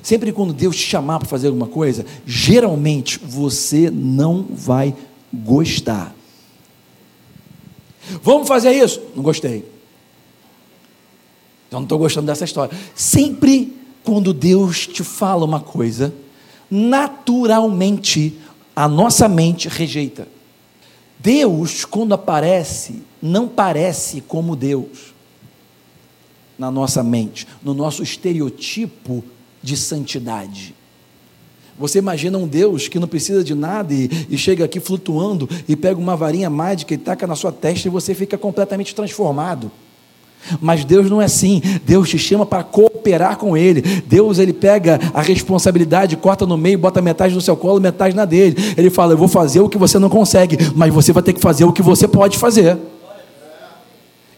[0.00, 4.94] Sempre quando Deus te chamar para fazer alguma coisa, geralmente você não vai
[5.34, 6.14] gostar.
[8.22, 9.02] Vamos fazer isso?
[9.16, 9.68] Não gostei.
[11.72, 12.76] Eu não estou gostando dessa história.
[12.94, 16.14] Sempre quando Deus te fala uma coisa,
[16.70, 18.38] naturalmente
[18.76, 20.28] a nossa mente rejeita.
[21.18, 25.15] Deus, quando aparece, não parece como Deus
[26.58, 29.22] na nossa mente, no nosso estereotipo
[29.62, 30.74] de santidade.
[31.78, 35.76] Você imagina um Deus que não precisa de nada e, e, chega aqui flutuando e
[35.76, 39.70] pega uma varinha mágica e taca na sua testa e você fica completamente transformado.
[40.60, 41.60] Mas Deus não é assim.
[41.84, 43.82] Deus te chama para cooperar com Ele.
[44.06, 48.24] Deus ele pega a responsabilidade, corta no meio, bota metade no seu colo, metade na
[48.24, 48.56] dele.
[48.76, 51.40] Ele fala: Eu vou fazer o que você não consegue, mas você vai ter que
[51.40, 52.78] fazer o que você pode fazer.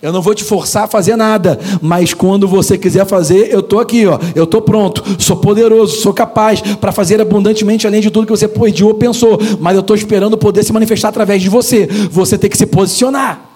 [0.00, 3.80] Eu não vou te forçar a fazer nada, mas quando você quiser fazer, eu estou
[3.80, 8.24] aqui, ó, eu estou pronto, sou poderoso, sou capaz para fazer abundantemente além de tudo
[8.24, 11.88] que você pediu ou pensou, mas eu estou esperando poder se manifestar através de você.
[12.12, 13.47] Você tem que se posicionar.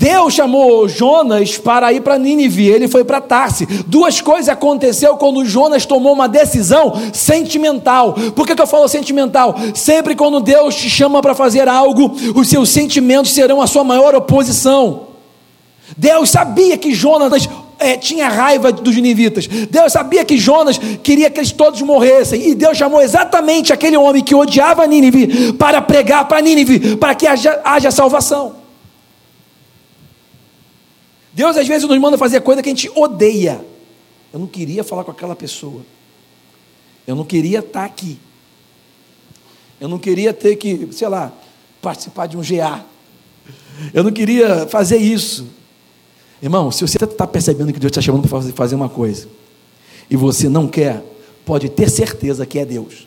[0.00, 3.66] Deus chamou Jonas para ir para Nínive, ele foi para Tarse.
[3.86, 8.14] Duas coisas aconteceu quando Jonas tomou uma decisão sentimental.
[8.34, 9.54] Por que, que eu falo sentimental?
[9.74, 14.14] Sempre quando Deus te chama para fazer algo, os seus sentimentos serão a sua maior
[14.14, 15.02] oposição.
[15.94, 17.46] Deus sabia que Jonas
[17.78, 19.46] é, tinha raiva dos ninivitas.
[19.46, 22.48] Deus sabia que Jonas queria que eles todos morressem.
[22.48, 27.26] E Deus chamou exatamente aquele homem que odiava Nínive para pregar para Nínive, para que
[27.26, 28.59] haja, haja salvação.
[31.32, 33.64] Deus às vezes nos manda fazer coisa que a gente odeia.
[34.32, 35.82] Eu não queria falar com aquela pessoa.
[37.06, 38.18] Eu não queria estar aqui.
[39.80, 41.32] Eu não queria ter que, sei lá,
[41.80, 42.84] participar de um GA.
[43.94, 45.46] Eu não queria fazer isso.
[46.42, 49.28] Irmão, se você está percebendo que Deus está chamando para fazer uma coisa
[50.08, 51.02] e você não quer,
[51.44, 53.06] pode ter certeza que é Deus.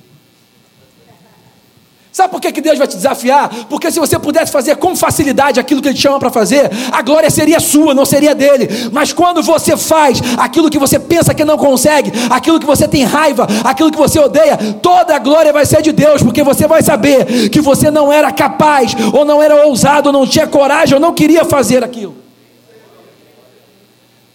[2.14, 3.50] Sabe por que, que Deus vai te desafiar?
[3.68, 7.02] Porque se você pudesse fazer com facilidade aquilo que Ele te chama para fazer, a
[7.02, 8.70] glória seria sua, não seria dele.
[8.92, 13.04] Mas quando você faz aquilo que você pensa que não consegue, aquilo que você tem
[13.04, 16.84] raiva, aquilo que você odeia, toda a glória vai ser de Deus, porque você vai
[16.84, 21.02] saber que você não era capaz, ou não era ousado, ou não tinha coragem, ou
[21.02, 22.16] não queria fazer aquilo.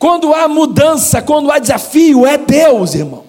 [0.00, 3.27] Quando há mudança, quando há desafio, é Deus, irmão.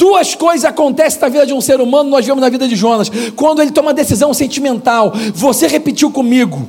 [0.00, 3.12] Duas coisas acontecem na vida de um ser humano, nós vemos na vida de Jonas.
[3.36, 6.66] Quando ele toma decisão sentimental, você repetiu comigo.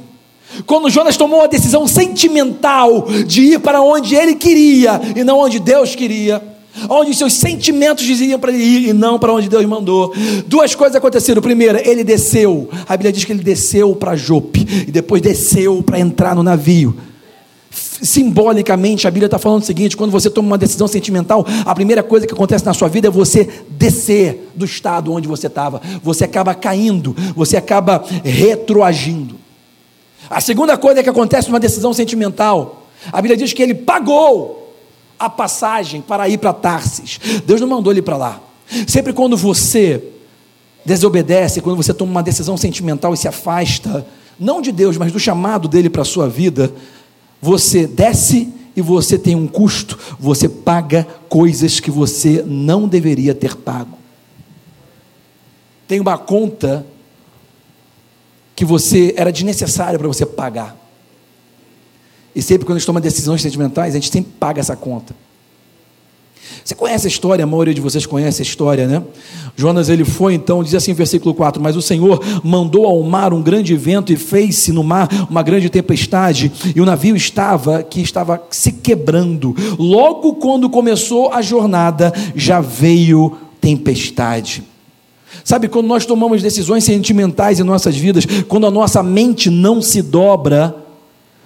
[0.65, 5.61] Quando Jonas tomou uma decisão sentimental de ir para onde ele queria e não onde
[5.61, 6.43] Deus queria,
[6.89, 10.13] onde seus sentimentos diziam para ele ir e não para onde Deus mandou.
[10.45, 11.41] Duas coisas aconteceram.
[11.41, 12.67] Primeiro, ele desceu.
[12.85, 16.97] A Bíblia diz que ele desceu para Jope e depois desceu para entrar no navio
[18.01, 22.01] simbolicamente, a Bíblia está falando o seguinte: quando você toma uma decisão sentimental, a primeira
[22.03, 26.25] coisa que acontece na sua vida é você descer do estado onde você estava, você
[26.25, 29.35] acaba caindo, você acaba retroagindo.
[30.29, 34.75] A segunda coisa que acontece numa decisão sentimental, a Bíblia diz que ele pagou
[35.19, 37.19] a passagem para ir para Tarsis.
[37.45, 38.41] Deus não mandou ele para lá.
[38.87, 40.03] Sempre quando você
[40.85, 44.05] desobedece, quando você toma uma decisão sentimental e se afasta,
[44.39, 46.73] não de Deus, mas do chamado dele para a sua vida,
[47.41, 53.55] você desce e você tem um custo, você paga coisas que você não deveria ter
[53.55, 53.97] pago.
[55.87, 56.85] Tem uma conta
[58.55, 60.77] que você era desnecessário para você pagar.
[62.33, 65.13] E sempre quando a gente toma decisões sentimentais, a gente sempre paga essa conta.
[66.63, 69.03] Você conhece a história, a maioria de vocês conhece a história, né?
[69.55, 73.41] Jonas ele foi então, diz assim, versículo 4: Mas o Senhor mandou ao mar um
[73.41, 78.41] grande vento e fez-se no mar uma grande tempestade, e o navio estava que estava
[78.49, 79.55] se quebrando.
[79.77, 84.63] Logo quando começou a jornada, já veio tempestade.
[85.43, 90.01] Sabe, quando nós tomamos decisões sentimentais em nossas vidas, quando a nossa mente não se
[90.01, 90.75] dobra,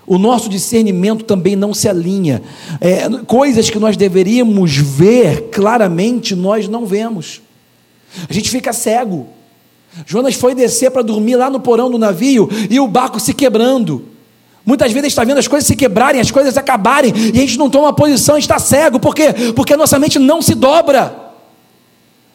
[0.07, 2.41] o nosso discernimento também não se alinha.
[2.79, 7.41] É, coisas que nós deveríamos ver claramente, nós não vemos.
[8.29, 9.27] A gente fica cego.
[10.05, 14.05] Jonas foi descer para dormir lá no porão do navio e o barco se quebrando.
[14.65, 17.69] Muitas vezes está vendo as coisas se quebrarem, as coisas acabarem, e a gente não
[17.69, 18.99] toma posição, está cego.
[18.99, 19.33] Por quê?
[19.55, 21.15] Porque a nossa mente não se dobra.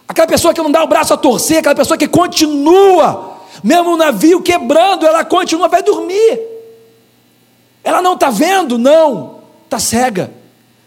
[0.09, 3.96] Aquela pessoa que não dá o braço a torcer, aquela pessoa que continua, mesmo o
[3.96, 6.49] navio quebrando, ela continua, vai dormir.
[7.82, 8.78] Ela não está vendo?
[8.78, 10.30] Não, está cega.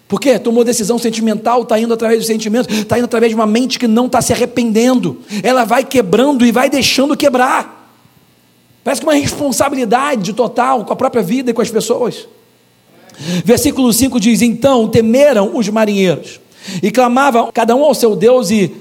[0.07, 0.37] Por quê?
[0.37, 3.87] Tomou decisão sentimental, está indo através dos sentimentos, está indo através de uma mente que
[3.87, 5.21] não está se arrependendo.
[5.41, 7.89] Ela vai quebrando e vai deixando quebrar.
[8.83, 12.27] Parece que uma responsabilidade total com a própria vida e com as pessoas.
[13.45, 16.39] Versículo 5 diz: Então temeram os marinheiros
[16.81, 18.71] e clamavam cada um ao seu Deus e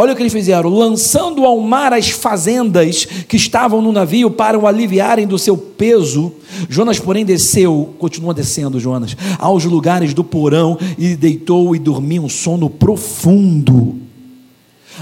[0.00, 4.56] Olha o que eles fizeram: lançando ao mar as fazendas que estavam no navio para
[4.56, 6.32] o aliviarem do seu peso.
[6.68, 12.28] Jonas, porém, desceu, continua descendo, Jonas, aos lugares do porão e deitou e dormiu um
[12.28, 13.96] sono profundo.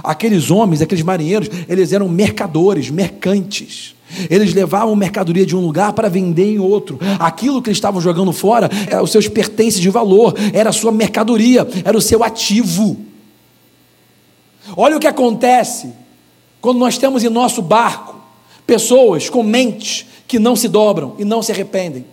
[0.03, 3.95] Aqueles homens, aqueles marinheiros, eles eram mercadores, mercantes.
[4.31, 6.99] Eles levavam mercadoria de um lugar para vender em outro.
[7.19, 10.91] Aquilo que eles estavam jogando fora eram os seus pertences de valor, era a sua
[10.91, 12.97] mercadoria, era o seu ativo.
[14.77, 15.93] Olha o que acontece
[16.61, 18.17] quando nós temos em nosso barco
[18.67, 22.05] pessoas com mentes que não se dobram e não se arrependem.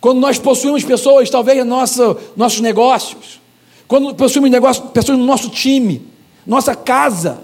[0.00, 3.40] Quando nós possuímos pessoas, talvez, nossos negócios,
[3.86, 6.02] quando possuímos negócio, pessoas no nosso time,
[6.46, 7.42] nossa casa,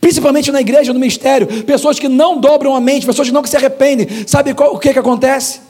[0.00, 3.56] principalmente na igreja, no ministério, pessoas que não dobram a mente, pessoas que não se
[3.56, 5.60] arrependem, sabe qual, o que, que acontece?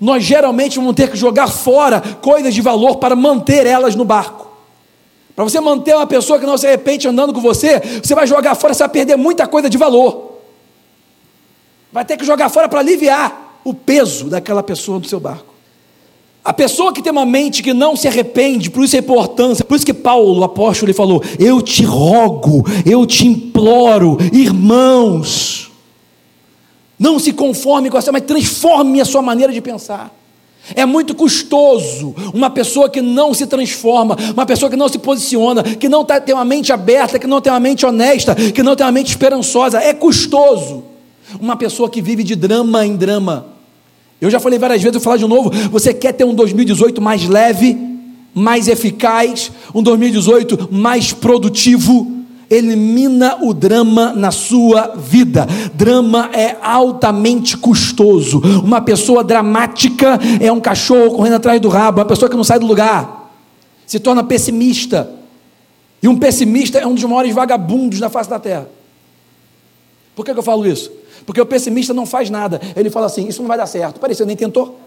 [0.00, 4.45] Nós geralmente vamos ter que jogar fora coisas de valor para manter elas no barco.
[5.36, 8.54] Para você manter uma pessoa que não se arrepende andando com você, você vai jogar
[8.54, 10.38] fora, você vai perder muita coisa de valor.
[11.92, 15.54] Vai ter que jogar fora para aliviar o peso daquela pessoa no seu barco.
[16.42, 19.74] A pessoa que tem uma mente que não se arrepende, por isso a importância, por
[19.74, 25.70] isso que Paulo, o apóstolo, ele falou: Eu te rogo, eu te imploro, irmãos.
[26.98, 30.14] Não se conforme com essa, mas transforme a sua maneira de pensar.
[30.74, 35.62] É muito custoso uma pessoa que não se transforma, uma pessoa que não se posiciona,
[35.62, 38.74] que não tá, tem uma mente aberta, que não tem uma mente honesta, que não
[38.74, 39.78] tem uma mente esperançosa.
[39.78, 40.84] É custoso.
[41.40, 43.46] Uma pessoa que vive de drama em drama.
[44.20, 45.50] Eu já falei várias vezes, vou falar de novo.
[45.70, 47.78] Você quer ter um 2018 mais leve,
[48.34, 52.15] mais eficaz, um 2018 mais produtivo?
[52.48, 55.46] Elimina o drama na sua vida.
[55.74, 58.40] Drama é altamente custoso.
[58.62, 62.58] Uma pessoa dramática é um cachorro correndo atrás do rabo, uma pessoa que não sai
[62.58, 63.32] do lugar.
[63.86, 65.10] Se torna pessimista.
[66.02, 68.68] E um pessimista é um dos maiores vagabundos na face da terra.
[70.14, 70.90] Por que, que eu falo isso?
[71.26, 72.60] Porque o pessimista não faz nada.
[72.76, 73.98] Ele fala assim: Isso não vai dar certo.
[73.98, 74.78] Parece, você nem tentou.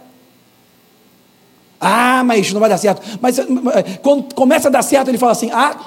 [1.79, 3.01] Ah, mas isso não vai dar certo.
[3.21, 3.45] Mas eh,
[4.01, 5.77] quando começa a dar certo, ele fala assim: Ah,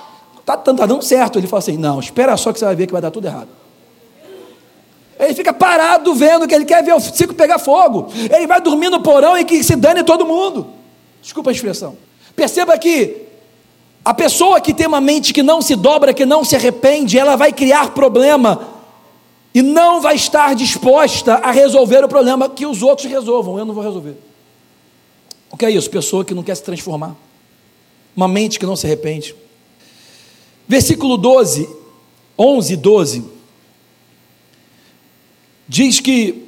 [0.42, 1.38] Está tá dando certo.
[1.38, 3.48] Ele fala assim: não, espera só que você vai ver que vai dar tudo errado.
[5.18, 8.08] Ele fica parado vendo que ele quer ver o circo pegar fogo.
[8.14, 10.66] Ele vai dormir no porão e que se dane todo mundo.
[11.22, 11.96] Desculpa a expressão.
[12.34, 13.22] Perceba que
[14.04, 17.36] a pessoa que tem uma mente que não se dobra, que não se arrepende, ela
[17.36, 18.68] vai criar problema
[19.54, 23.58] e não vai estar disposta a resolver o problema que os outros resolvam.
[23.58, 24.16] Eu não vou resolver.
[25.50, 25.88] O que é isso?
[25.88, 27.14] Pessoa que não quer se transformar.
[28.16, 29.36] Uma mente que não se arrepende.
[30.68, 31.68] Versículo 12,
[32.38, 33.24] 11 e 12,
[35.68, 36.42] diz que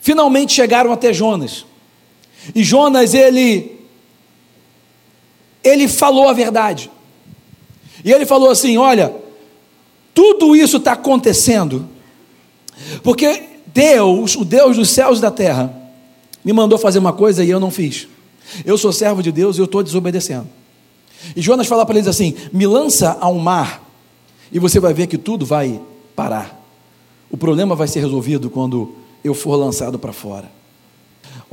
[0.00, 1.64] finalmente chegaram até Jonas.
[2.54, 3.80] E Jonas, ele,
[5.62, 6.90] ele falou a verdade.
[8.04, 9.14] E ele falou assim: Olha,
[10.14, 11.88] tudo isso está acontecendo,
[13.02, 15.74] porque Deus, o Deus dos céus e da terra,
[16.44, 18.08] me mandou fazer uma coisa e eu não fiz.
[18.64, 20.48] Eu sou servo de Deus e eu estou desobedecendo.
[21.36, 23.82] E Jonas fala para eles assim: me lança ao mar
[24.50, 25.80] e você vai ver que tudo vai
[26.14, 26.60] parar.
[27.30, 28.92] O problema vai ser resolvido quando
[29.24, 30.50] eu for lançado para fora.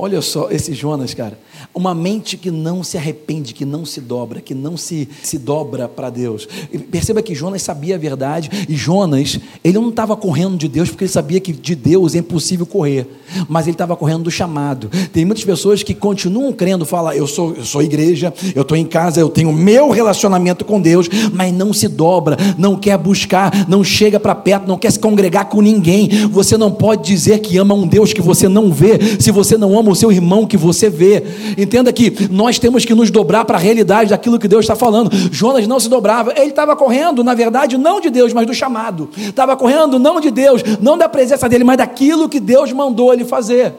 [0.02, 1.38] Olha só esse Jonas, cara.
[1.74, 5.86] Uma mente que não se arrepende, que não se dobra, que não se, se dobra
[5.86, 6.48] para Deus.
[6.72, 10.88] E perceba que Jonas sabia a verdade e Jonas, ele não estava correndo de Deus
[10.88, 13.06] porque ele sabia que de Deus é impossível correr,
[13.46, 14.90] mas ele estava correndo do chamado.
[15.12, 18.86] Tem muitas pessoas que continuam crendo, fala, eu sou, eu sou igreja, eu estou em
[18.86, 23.84] casa, eu tenho meu relacionamento com Deus, mas não se dobra, não quer buscar, não
[23.84, 26.08] chega para perto, não quer se congregar com ninguém.
[26.30, 29.78] Você não pode dizer que ama um Deus que você não vê, se você não
[29.78, 31.22] ama o seu irmão que você vê.
[31.56, 35.10] Entenda que nós temos que nos dobrar para a realidade daquilo que Deus está falando.
[35.32, 39.10] Jonas não se dobrava, ele estava correndo, na verdade, não de Deus, mas do chamado.
[39.16, 43.24] Estava correndo não de Deus, não da presença dele, mas daquilo que Deus mandou ele
[43.24, 43.72] fazer.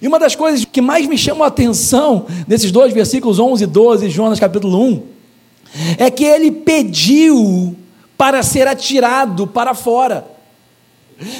[0.00, 3.66] E uma das coisas que mais me chama a atenção nesses dois versículos 11 e
[3.66, 5.02] 12, Jonas capítulo 1,
[5.98, 7.76] é que ele pediu
[8.16, 10.26] para ser atirado para fora.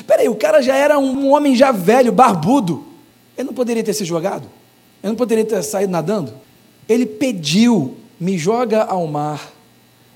[0.07, 2.85] Peraí, o cara já era um homem já velho, barbudo.
[3.37, 4.49] Ele não poderia ter se jogado?
[5.03, 6.33] Ele não poderia ter saído nadando?
[6.89, 9.53] Ele pediu: me joga ao mar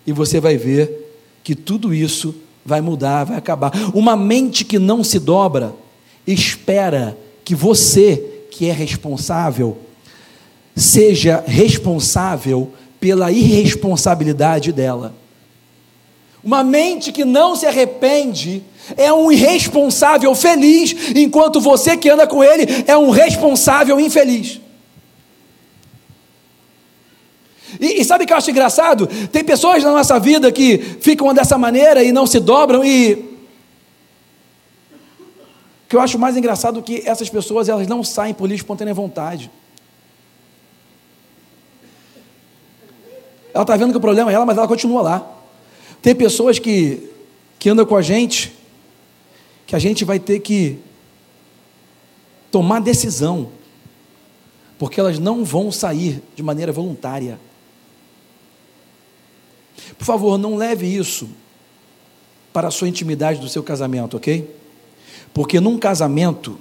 [0.07, 1.07] e você vai ver
[1.43, 3.73] que tudo isso vai mudar, vai acabar.
[3.95, 5.75] Uma mente que não se dobra
[6.27, 9.79] espera que você, que é responsável,
[10.77, 15.15] seja responsável pela irresponsabilidade dela.
[16.43, 18.63] Uma mente que não se arrepende
[18.97, 24.61] é um irresponsável feliz, enquanto você que anda com ele é um responsável infeliz.
[27.81, 29.07] E, e sabe o que eu acho engraçado?
[29.29, 33.27] Tem pessoas na nossa vida que ficam dessa maneira e não se dobram e.
[35.85, 38.63] O que eu acho mais engraçado é que essas pessoas elas não saem por livre
[38.63, 39.51] espontânea vontade.
[43.55, 45.38] Ela está vendo que o problema é ela, mas ela continua lá.
[46.01, 47.11] Tem pessoas que,
[47.59, 48.53] que andam com a gente,
[49.67, 50.79] que a gente vai ter que
[52.51, 53.51] tomar decisão,
[54.79, 57.39] porque elas não vão sair de maneira voluntária.
[59.97, 61.29] Por favor, não leve isso
[62.53, 64.49] para a sua intimidade do seu casamento, ok?
[65.35, 66.59] Porque num casamento,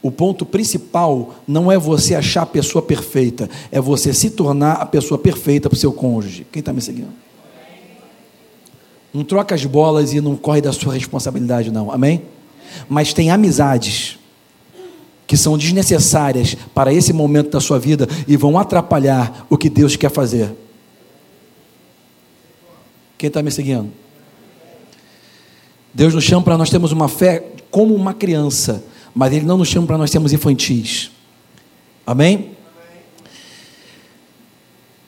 [0.00, 4.86] o ponto principal não é você achar a pessoa perfeita, é você se tornar a
[4.86, 6.46] pessoa perfeita para o seu cônjuge.
[6.50, 7.27] Quem está me seguindo?
[9.12, 11.90] Não troca as bolas e não corre da sua responsabilidade, não.
[11.90, 12.22] Amém?
[12.88, 14.18] Mas tem amizades
[15.26, 19.96] que são desnecessárias para esse momento da sua vida e vão atrapalhar o que Deus
[19.96, 20.54] quer fazer.
[23.18, 23.90] Quem está me seguindo?
[25.92, 28.84] Deus nos chama para nós termos uma fé como uma criança,
[29.14, 31.10] mas Ele não nos chama para nós sermos infantis.
[32.06, 32.52] Amém?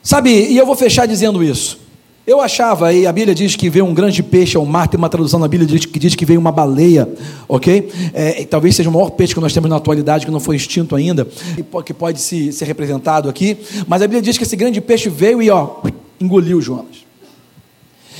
[0.02, 1.78] Sabe, e eu vou fechar dizendo isso.
[2.26, 5.08] Eu achava, e a Bíblia diz que veio um grande peixe ao mar, tem uma
[5.08, 7.08] tradução na Bíblia que diz que veio uma baleia,
[7.48, 7.90] ok?
[8.12, 10.94] É, talvez seja o maior peixe que nós temos na atualidade, que não foi extinto
[10.94, 11.26] ainda,
[11.84, 13.56] que pode se, ser representado aqui,
[13.88, 15.78] mas a Bíblia diz que esse grande peixe veio e ó,
[16.20, 17.10] engoliu Jonas.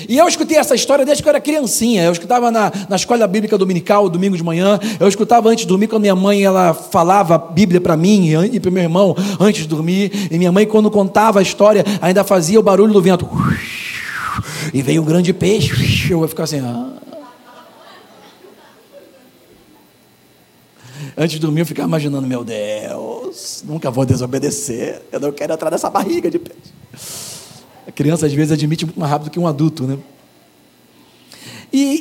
[0.08, 2.04] E eu escutei essa história desde que eu era criancinha.
[2.04, 4.78] Eu escutava na, na escola bíblica dominical, domingo de manhã.
[4.98, 8.70] Eu escutava antes de dormir, quando minha mãe ela falava Bíblia para mim e para
[8.70, 10.28] meu irmão antes de dormir.
[10.30, 13.28] E minha mãe, quando contava a história, ainda fazia o barulho do vento.
[14.72, 16.12] E veio um grande peixe.
[16.12, 16.60] Eu ia ficar assim.
[16.60, 16.96] Ah.
[21.16, 25.02] Antes de dormir, eu ficava imaginando: meu Deus, nunca vou desobedecer.
[25.10, 26.72] Eu não quero entrar nessa barriga de peixe.
[27.86, 29.98] A criança às vezes admite muito mais rápido que um adulto, né?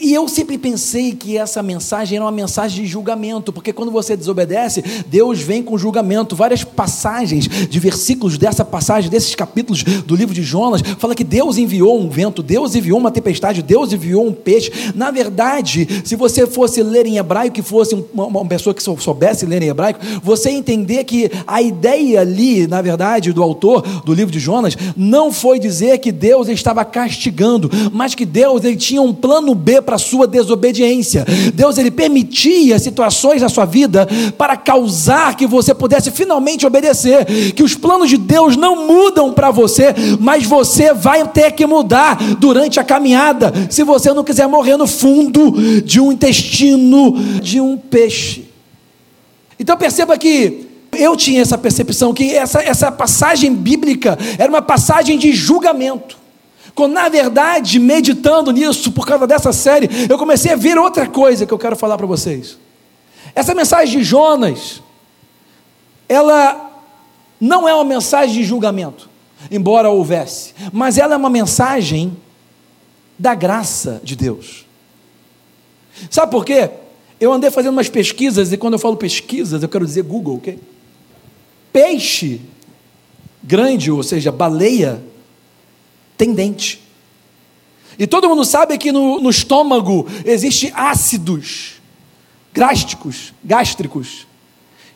[0.09, 4.17] E, eu sempre pensei que essa mensagem era uma mensagem de julgamento, porque quando você
[4.17, 6.35] desobedece, Deus vem com julgamento.
[6.35, 11.59] Várias passagens de versículos dessa passagem, desses capítulos do livro de Jonas, fala que Deus
[11.59, 14.71] enviou um vento, Deus enviou uma tempestade, Deus enviou um peixe.
[14.95, 19.61] Na verdade, se você fosse ler em hebraico, que fosse uma, pessoa que soubesse ler
[19.61, 24.39] em hebraico, você entender que a ideia ali, na verdade, do autor do livro de
[24.39, 29.53] Jonas, não foi dizer que Deus estava castigando, mas que Deus ele tinha um plano
[29.53, 31.25] B para sua desobediência.
[31.53, 37.53] Deus ele permitia situações na sua vida para causar que você pudesse finalmente obedecer.
[37.53, 42.17] Que os planos de Deus não mudam para você, mas você vai ter que mudar
[42.39, 47.77] durante a caminhada, se você não quiser morrer no fundo de um intestino de um
[47.77, 48.45] peixe.
[49.59, 55.17] Então perceba que eu tinha essa percepção que essa, essa passagem bíblica era uma passagem
[55.17, 56.18] de julgamento.
[56.75, 61.45] Quando, na verdade, meditando nisso, por causa dessa série, eu comecei a ver outra coisa
[61.45, 62.57] que eu quero falar para vocês.
[63.35, 64.81] Essa mensagem de Jonas,
[66.07, 66.69] ela
[67.39, 69.09] não é uma mensagem de julgamento,
[69.49, 72.17] embora houvesse, mas ela é uma mensagem
[73.17, 74.65] da graça de Deus.
[76.09, 76.69] Sabe por quê?
[77.19, 80.59] Eu andei fazendo umas pesquisas, e quando eu falo pesquisas, eu quero dizer Google, ok?
[81.73, 82.41] Peixe
[83.43, 85.01] grande, ou seja, baleia,
[86.19, 86.81] tem dente.
[87.97, 91.79] E todo mundo sabe que no, no estômago existe ácidos
[92.53, 94.27] gástricos, gástricos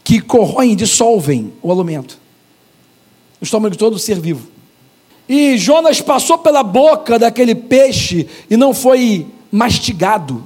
[0.04, 2.20] que corroem, dissolvem o alimento.
[3.40, 4.50] O estômago de todo ser vivo.
[5.28, 10.44] E Jonas passou pela boca daquele peixe e não foi mastigado.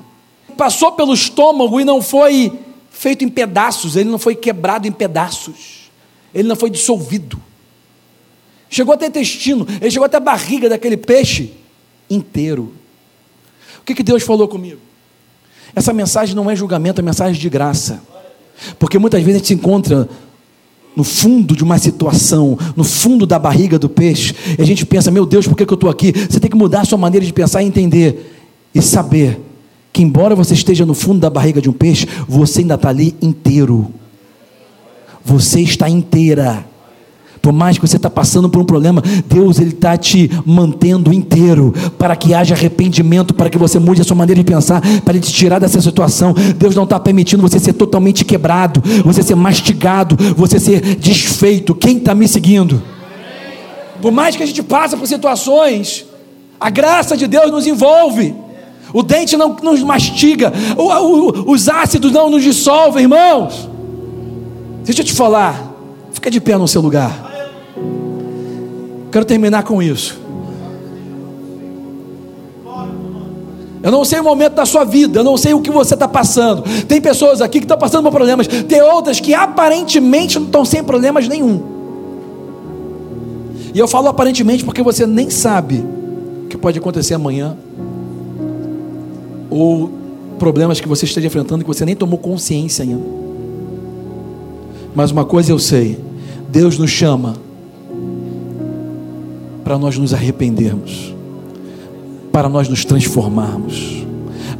[0.55, 2.53] Passou pelo estômago e não foi
[2.91, 5.89] feito em pedaços, ele não foi quebrado em pedaços.
[6.33, 7.41] Ele não foi dissolvido.
[8.69, 11.53] Chegou até intestino, ele chegou até a barriga daquele peixe
[12.09, 12.73] inteiro.
[13.79, 14.79] O que, que Deus falou comigo?
[15.75, 18.01] Essa mensagem não é julgamento, é mensagem de graça.
[18.79, 20.09] Porque muitas vezes a gente se encontra
[20.95, 25.11] no fundo de uma situação, no fundo da barriga do peixe, e a gente pensa,
[25.11, 26.11] meu Deus, por que, que eu estou aqui?
[26.11, 28.35] Você tem que mudar a sua maneira de pensar e entender,
[28.73, 29.39] e saber
[29.93, 33.15] que, embora você esteja no fundo da barriga de um peixe, você ainda está ali
[33.21, 33.93] inteiro.
[35.23, 36.66] Você está inteira.
[37.47, 41.73] Por mais que você está passando por um problema, Deus ele está te mantendo inteiro
[41.97, 45.23] para que haja arrependimento, para que você mude a sua maneira de pensar, para ele
[45.23, 46.35] te tirar dessa situação.
[46.57, 51.73] Deus não está permitindo você ser totalmente quebrado, você ser mastigado, você ser desfeito.
[51.73, 52.83] Quem está me seguindo?
[54.01, 56.05] Por mais que a gente passe por situações,
[56.59, 58.35] a graça de Deus nos envolve.
[58.91, 63.69] O dente não nos mastiga, o, o, os ácidos não nos dissolvem, irmãos.
[64.83, 65.71] Deixa eu te falar,
[66.11, 67.26] fica de pé no seu lugar.
[69.11, 70.19] Quero terminar com isso.
[73.81, 76.07] Eu não sei o momento da sua vida, eu não sei o que você está
[76.07, 76.63] passando.
[76.87, 80.83] Tem pessoas aqui que estão passando por problemas, tem outras que aparentemente não estão sem
[80.83, 81.63] problemas nenhum.
[83.73, 85.85] E eu falo aparentemente porque você nem sabe
[86.43, 87.55] o que pode acontecer amanhã,
[89.49, 89.91] ou
[90.37, 93.05] problemas que você esteja enfrentando que você nem tomou consciência ainda.
[94.93, 95.99] Mas uma coisa eu sei:
[96.49, 97.35] Deus nos chama
[99.67, 101.13] para nós nos arrependermos,
[102.31, 103.97] para nós nos transformarmos.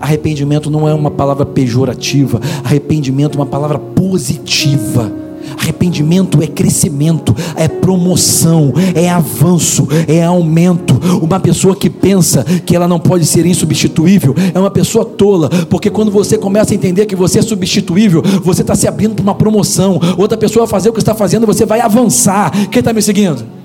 [0.01, 5.09] Arrependimento não é uma palavra pejorativa, arrependimento é uma palavra positiva.
[5.57, 10.99] Arrependimento é crescimento, é promoção, é avanço, é aumento.
[11.23, 15.89] Uma pessoa que pensa que ela não pode ser insubstituível é uma pessoa tola, porque
[15.89, 19.35] quando você começa a entender que você é substituível, você está se abrindo para uma
[19.35, 20.01] promoção.
[20.17, 22.51] Outra pessoa vai fazer o que está fazendo, você vai avançar.
[22.67, 23.56] Quem está me seguindo?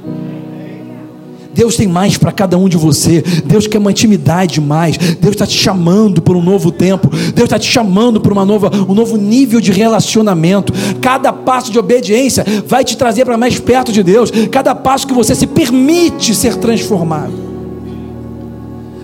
[1.55, 3.22] Deus tem mais para cada um de você.
[3.44, 4.96] Deus quer uma intimidade mais.
[4.96, 7.09] Deus está te chamando por um novo tempo.
[7.09, 10.72] Deus está te chamando por uma nova, um novo nível de relacionamento.
[11.00, 14.30] Cada passo de obediência vai te trazer para mais perto de Deus.
[14.50, 17.41] Cada passo que você se permite ser transformado.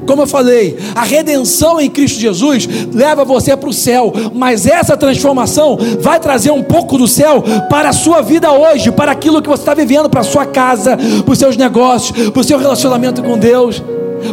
[0.08, 4.96] Como eu falei, a redenção em Cristo Jesus leva você para o céu, mas essa
[4.96, 9.48] transformação vai trazer um pouco do céu para a sua vida hoje, para aquilo que
[9.50, 13.22] você está vivendo, para a sua casa, para os seus negócios, para o seu relacionamento
[13.22, 13.82] com Deus,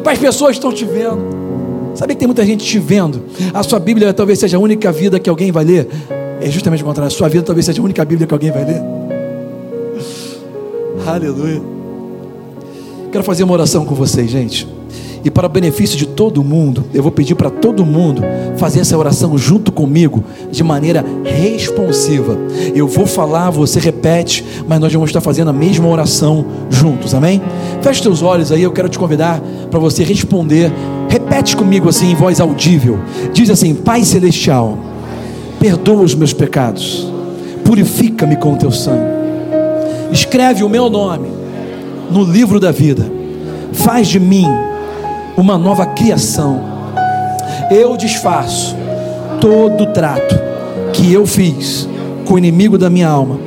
[0.01, 1.43] para as pessoas que estão te vendo.
[1.93, 3.23] Sabe que tem muita gente te vendo?
[3.53, 5.89] A sua Bíblia talvez seja a única vida que alguém vai ler.
[6.39, 7.13] É justamente o contrário.
[7.13, 8.81] A sua vida talvez seja a única Bíblia que alguém vai ler.
[11.05, 11.61] Aleluia.
[13.11, 14.65] Quero fazer uma oração com vocês, gente.
[15.25, 18.21] E para o benefício de todo mundo, eu vou pedir para todo mundo
[18.57, 22.37] fazer essa oração junto comigo, de maneira responsiva.
[22.75, 27.41] Eu vou falar, você repete, mas nós vamos estar fazendo a mesma oração juntos, amém?
[27.81, 30.71] Feche teus olhos aí, eu quero te convidar para você responder.
[31.09, 32.99] Repete comigo assim em voz audível.
[33.33, 34.77] Diz assim: Pai Celestial,
[35.59, 37.11] perdoa os meus pecados,
[37.63, 39.09] purifica-me com o teu sangue,
[40.11, 41.29] escreve o meu nome
[42.11, 43.11] no livro da vida,
[43.73, 44.45] faz de mim
[45.37, 46.61] uma nova criação.
[47.69, 48.75] Eu desfaço
[49.41, 50.35] todo o trato
[50.93, 51.87] que eu fiz
[52.25, 53.39] com o inimigo da minha alma,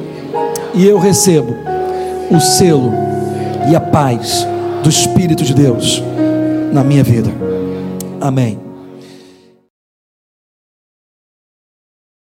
[0.75, 1.55] e eu recebo
[2.31, 2.93] o selo
[3.71, 4.47] e a paz
[4.83, 6.03] do Espírito de Deus
[6.73, 7.31] na minha vida.
[8.21, 8.68] Amém.